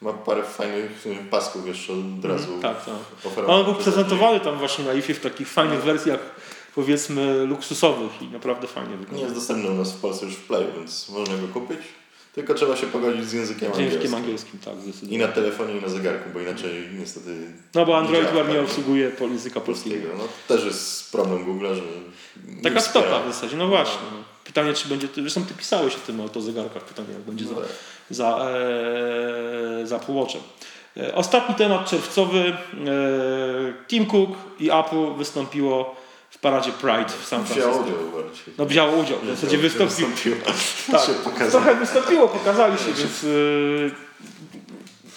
Ma 0.00 0.12
parę 0.12 0.42
fajnych 0.42 1.04
pasków 1.30 1.66
jeszcze 1.66 1.92
od 1.92 2.24
razu. 2.24 2.58
Tak, 2.62 2.84
tak. 2.84 2.94
oferowanych 3.24 3.66
On 3.68 3.74
był 3.74 3.82
prezentowany 3.82 4.40
tam 4.40 4.58
właśnie 4.58 4.84
na 4.84 4.92
IFie 4.92 5.14
w 5.14 5.20
takich 5.20 5.48
fajnych 5.48 5.82
wersjach, 5.82 6.20
powiedzmy, 6.74 7.44
luksusowych 7.46 8.22
i 8.22 8.26
naprawdę 8.28 8.66
fajnie 8.66 8.88
LG. 8.94 8.98
Nie 9.00 9.04
wygląda. 9.04 9.22
jest 9.24 9.34
dostępny 9.34 9.70
u 9.70 9.74
nas 9.74 9.92
w 9.92 10.00
Polsce 10.00 10.26
już 10.26 10.34
w 10.34 10.46
Playu, 10.46 10.66
więc 10.76 11.08
można 11.08 11.36
go 11.36 11.48
kupić. 11.48 11.78
Tylko 12.36 12.54
trzeba 12.54 12.76
się 12.76 12.86
pogodzić 12.86 13.24
z 13.24 13.32
językiem 13.32 13.74
Z 13.74 13.78
językiem 13.78 14.14
angielskim. 14.14 14.60
tak, 14.64 14.74
I 14.78 14.80
zdecydowanie. 14.82 15.18
na 15.18 15.28
telefonie 15.28 15.76
i 15.78 15.82
na 15.82 15.88
zegarku, 15.88 16.30
bo 16.34 16.40
inaczej 16.40 16.88
niestety 16.98 17.36
No 17.74 17.86
bo 17.86 17.96
Android 17.98 18.30
Wear 18.30 18.48
nie 18.48 18.54
tak. 18.54 18.64
obsługuje 18.64 19.10
po- 19.10 19.24
języka 19.26 19.60
polskiego. 19.60 19.96
polskiego. 19.96 20.22
No, 20.48 20.56
też 20.56 20.64
jest 20.66 21.12
problem 21.12 21.44
Google, 21.44 21.66
że 21.74 21.82
Taka 22.62 22.80
stopa 22.80 23.20
w 23.22 23.32
zasadzie, 23.34 23.56
no 23.56 23.68
właśnie. 23.68 24.00
No. 24.12 24.16
Pytanie, 24.44 24.74
czy 24.74 24.88
będzie, 24.88 25.08
zresztą 25.16 25.44
ty 25.46 25.54
pisałeś 25.54 25.94
o 25.94 25.98
tym 26.06 26.20
autozegarkach, 26.20 26.84
pytanie 26.84 27.08
jak 27.12 27.20
będzie 27.22 27.44
za, 27.44 27.54
No, 27.54 27.60
za, 28.10 28.48
e, 29.82 29.86
za 29.86 29.98
półoczem. 29.98 30.40
E, 30.96 31.14
Ostatni 31.14 31.54
temat 31.54 31.90
czerwcowy. 31.90 32.38
E, 32.38 32.56
Tim 33.88 34.06
Cook 34.06 34.30
i 34.60 34.70
Apple 34.70 35.14
wystąpiło 35.18 35.96
paradzie 36.46 36.72
Pride 36.72 37.12
w 37.22 37.26
San 37.26 37.44
Francisco. 37.44 37.70
udział 37.70 38.22
bardziej. 38.22 38.54
No 38.58 38.66
wzięło 38.66 38.92
udział, 38.96 39.18
w 39.22 39.26
zasadzie 39.26 39.58
wystąpił. 39.58 40.08
Tak, 40.44 40.54
Tak, 40.90 41.06
się 41.06 41.12
pokazało. 41.12 41.50
trochę 41.50 41.74
wystąpiło, 41.74 42.28
pokazali 42.28 42.78
się, 42.78 42.84
więc 42.92 43.24
y, 43.24 43.90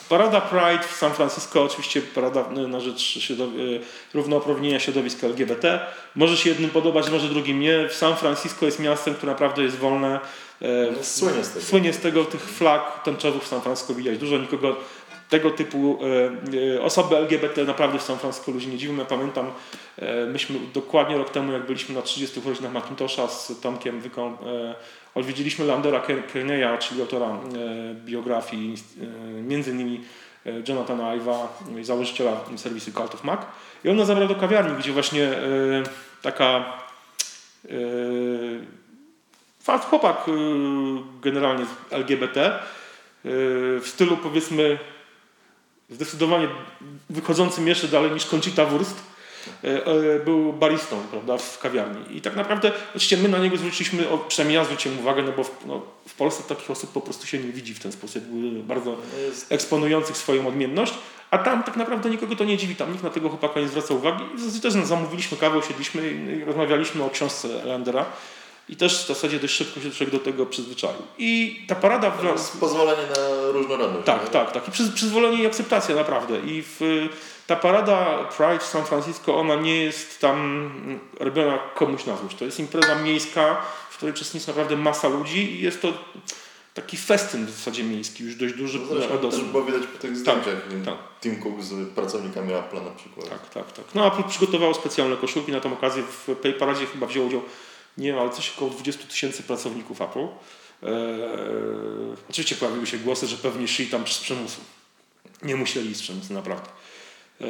Parada 0.10 0.42
Pride 0.42 0.84
w 0.92 0.96
San 0.96 1.14
Francisco, 1.14 1.64
oczywiście 1.64 2.02
parada 2.02 2.46
y, 2.58 2.68
na 2.68 2.80
rzecz 2.80 3.02
środow- 3.20 3.60
y, 3.60 3.82
równouprawnienia 4.14 4.80
środowiska 4.80 5.28
LGBT. 5.28 5.80
Może 6.16 6.38
się 6.38 6.50
jednym 6.50 6.70
podobać, 6.70 7.10
może 7.10 7.28
drugim 7.28 7.60
nie. 7.60 7.88
W 7.90 7.94
San 7.94 8.16
Francisco 8.16 8.66
jest 8.66 8.80
miastem, 8.80 9.14
które 9.16 9.32
naprawdę 9.32 9.64
jest 9.64 9.78
wolne. 9.78 10.20
E, 10.62 10.92
No, 10.92 11.04
słynie 11.04 11.44
z 11.44 11.50
tego. 11.50 11.66
Słynie 11.66 11.94
z 11.94 11.98
tego, 11.98 12.26
tych 12.26 12.42
flag 12.42 13.04
tęczowych 13.04 13.44
w 13.44 13.48
San 13.48 13.62
Francisco 13.62 13.94
widać 13.94 14.18
dużo, 14.18 14.38
nikogo 14.38 14.76
tego 15.30 15.52
typu 15.52 16.00
e, 16.02 16.76
e, 16.76 16.82
osoby 16.82 17.18
LGBT 17.18 17.64
naprawdę 17.64 18.00
w 18.00 18.04
San 18.04 18.18
Francisco 18.18 18.52
ludzi 18.52 18.68
nie 18.68 18.78
dziwią. 18.78 18.98
Ja 18.98 19.06
pamiętam, 19.06 19.52
e, 19.98 20.26
myśmy 20.26 20.60
dokładnie 20.74 21.18
rok 21.18 21.30
temu, 21.30 21.52
jak 21.52 21.66
byliśmy 21.66 21.96
na 21.96 22.02
30 22.02 22.40
urodzinach 22.46 22.72
Macintosha 22.72 23.28
z 23.28 23.60
Tomkiem 23.62 24.02
odwiedziliśmy 25.16 25.66
Landera 25.66 26.00
Ker- 26.00 26.26
Kearneya, 26.34 26.78
czyli 26.78 27.02
autora 27.02 27.38
biografii 28.06 28.76
między 29.42 29.72
innymi 29.72 30.02
Jonathana 30.68 31.16
Iva, 31.16 31.58
e, 31.80 31.84
założyciela 31.84 32.32
serwisu 32.56 32.92
Cult 32.92 33.16
of 33.16 33.24
Mac. 33.24 33.42
I 33.84 33.90
on 33.90 33.96
nas 33.96 34.08
zabrał 34.08 34.28
do 34.28 34.36
kawiarni, 34.36 34.78
gdzie 34.80 34.92
właśnie 34.92 35.32
taka 36.22 36.80
Fast 39.64 39.86
chłopak 39.86 40.26
generalnie 41.22 41.66
LGBT 41.92 42.60
w 43.82 43.84
stylu 43.86 44.18
powiedzmy 44.18 44.80
zdecydowanie 45.90 46.48
wychodzącym 47.10 47.68
jeszcze 47.68 47.88
dalej 47.88 48.12
niż 48.12 48.26
Conchita 48.26 48.66
Wurst 48.66 48.96
y, 49.64 49.68
y, 49.68 50.22
był 50.26 50.54
baristą 50.54 50.98
prawda, 51.12 51.38
w 51.38 51.60
kawiarni. 51.60 52.18
I 52.18 52.22
tak 52.22 52.36
naprawdę 52.36 52.72
oczywiście 52.90 53.18
my 53.18 53.30
na 53.30 53.38
niego 53.38 53.58
zwróciliśmy, 53.58 54.04
przynajmniej 54.28 54.56
ja 54.56 54.64
zwróciłem 54.64 55.00
uwagę, 55.00 55.24
no 55.24 55.32
bo 55.32 55.44
w, 55.44 55.66
no, 55.66 55.82
w 56.08 56.14
Polsce 56.14 56.44
takich 56.56 56.72
osób 56.72 56.92
po 56.92 57.02
prostu 57.02 57.28
się 57.28 57.38
nie 57.38 57.52
widzi 57.52 57.74
w 57.74 57.80
ten 57.80 57.92
sposób, 57.92 58.24
bardzo 58.64 58.92
No 58.92 58.98
eksponujących 59.50 60.18
swoją 60.18 60.48
odmienność, 60.48 60.94
a 61.32 61.38
tam 61.38 61.64
tak 61.64 61.76
naprawdę 61.76 62.10
nikogo 62.10 62.36
to 62.36 62.44
nie 62.44 62.58
dziwi, 62.58 62.76
tam 62.76 62.92
nikt 62.92 63.04
na 63.04 63.10
tego 63.10 63.30
chłopaka 63.30 63.60
nie 63.60 63.68
zwraca 63.68 63.94
uwagi. 63.94 64.24
I 64.58 64.62
też 64.62 64.74
zamówiliśmy 64.74 65.38
kawę, 65.38 65.58
usiedliśmy 65.58 66.12
i 66.12 66.44
rozmawialiśmy 66.44 67.04
o 67.04 67.10
książce 67.10 67.66
Landera 67.66 68.06
i 68.70 68.76
też 68.76 69.04
w 69.04 69.08
zasadzie 69.08 69.40
dość 69.40 69.54
szybko 69.54 69.82
się 69.82 69.92
człowiek 69.92 70.10
do 70.16 70.20
tego 70.20 70.46
przyzwyczaił. 70.46 71.02
I 71.18 71.62
ta 71.68 71.76
parada... 71.76 72.12
To 72.12 72.32
jest 72.32 72.60
pozwolenie 72.60 73.02
na 73.18 73.52
różnorodność. 73.52 74.06
Tak, 74.06 74.24
nie? 74.24 74.30
tak, 74.30 74.52
tak. 74.52 74.68
I 74.68 74.72
przyz, 74.72 74.92
przyzwolenie 74.92 75.44
i 75.44 75.46
akceptacja 75.46 75.96
naprawdę. 75.96 76.40
I 76.40 76.64
w, 76.80 76.80
ta 77.48 77.56
parada 77.56 78.24
Pride 78.38 78.60
w 78.60 78.64
San 78.64 78.86
Francisco, 78.86 79.36
ona 79.40 79.56
nie 79.56 79.84
jest 79.84 80.20
tam 80.22 80.36
mm, 80.38 81.00
robiona 81.20 81.58
komuś 81.76 82.06
na 82.06 82.18
złość. 82.18 82.36
To 82.38 82.46
jest 82.46 82.60
impreza 82.60 82.96
miejska, 82.96 83.62
w 83.90 83.98
której 83.98 84.14
uczestniczy 84.16 84.48
naprawdę 84.48 84.76
masa 84.76 85.08
ludzi 85.08 85.52
i 85.54 85.62
jest 85.62 85.82
to 85.82 85.94
taki 86.74 86.98
festyn 86.98 87.46
w 87.46 87.50
zasadzie 87.50 87.84
miejski, 87.84 88.24
już 88.24 88.36
dość 88.36 88.54
duży. 88.54 88.80
No 88.80 88.86
Zresztą 88.86 89.10
radosny. 89.14 89.40
też 89.40 89.50
było 89.50 89.64
widać 89.64 89.82
po 89.88 89.98
tych 89.98 90.24
Tak, 90.24 90.40
zdjęciach. 90.42 90.64
tak. 90.86 90.96
Tim 91.22 91.36
Cook 91.44 91.62
z 91.62 91.90
pracownikami 91.90 92.54
Apple'a 92.54 92.86
na 92.86 92.92
przykład. 92.92 93.30
Tak, 93.30 93.50
tak, 93.50 93.72
tak. 93.72 93.86
No 93.96 94.08
Apple 94.08 94.24
przygotowało 94.30 94.74
specjalne 94.74 95.18
koszulki 95.18 95.52
na 95.52 95.60
tą 95.60 95.74
okazję. 95.74 96.04
W 96.28 96.36
tej 96.42 96.54
paradzie 96.54 96.86
chyba 96.86 97.08
wzięło 97.08 97.28
udział, 97.28 97.42
nie 97.98 98.20
ale 98.20 98.30
coś 98.30 98.50
około 98.58 98.72
20 98.72 99.08
tysięcy 99.08 99.44
pracowników 99.44 100.02
Apple. 100.02 100.20
Eee, 100.20 100.90
oczywiście 102.30 102.56
pojawiły 102.56 102.88
się 102.88 102.98
głosy, 102.98 103.28
że 103.28 103.38
pewnie 103.38 103.68
szli 103.68 103.88
tam 103.88 104.08
z 104.08 104.20
przymusu. 104.20 104.62
Nie 105.44 105.56
musieli 105.56 105.96
z 105.96 106.02
przymusu, 106.02 106.34
naprawdę. 106.34 106.70
Eee, 107.42 107.48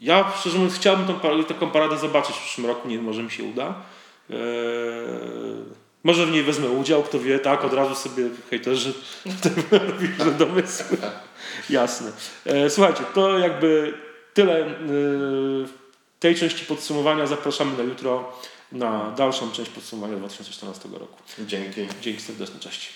ja 0.00 0.32
szczerze 0.40 0.58
mówiąc 0.58 0.74
chciałbym 0.74 1.06
tą, 1.06 1.44
taką 1.44 1.70
paradę 1.70 1.98
zobaczyć 1.98 2.36
w 2.36 2.40
przyszłym 2.40 2.66
roku, 2.66 2.88
nie 2.88 2.96
wiem, 2.96 3.04
może 3.04 3.22
mi 3.22 3.30
się 3.30 3.44
uda. 3.44 3.74
Eee, 4.30 4.36
może 6.04 6.26
w 6.26 6.30
niej 6.30 6.42
wezmę 6.42 6.68
udział, 6.68 7.02
kto 7.02 7.18
wie, 7.18 7.38
tak, 7.38 7.64
od 7.64 7.72
razu 7.72 7.94
sobie 7.94 8.28
hejterzy 8.50 8.94
robili 9.70 10.14
domysły. 10.38 10.96
Jasne. 11.70 12.12
E, 12.46 12.70
Słuchajcie, 12.70 13.02
to 13.14 13.38
jakby 13.38 13.94
tyle 14.34 14.66
e, 14.66 14.72
tej 16.20 16.34
części 16.34 16.64
podsumowania. 16.64 17.26
Zapraszamy 17.26 17.76
na 17.76 17.82
jutro 17.82 18.32
na 18.72 19.10
dalszą 19.10 19.50
część 19.50 19.70
podsumowania 19.70 20.16
2014 20.16 20.88
roku. 20.88 21.16
Dzięki. 21.38 21.86
Dzięki 22.02 22.22
serdeczne, 22.22 22.60
cześć. 22.60 22.88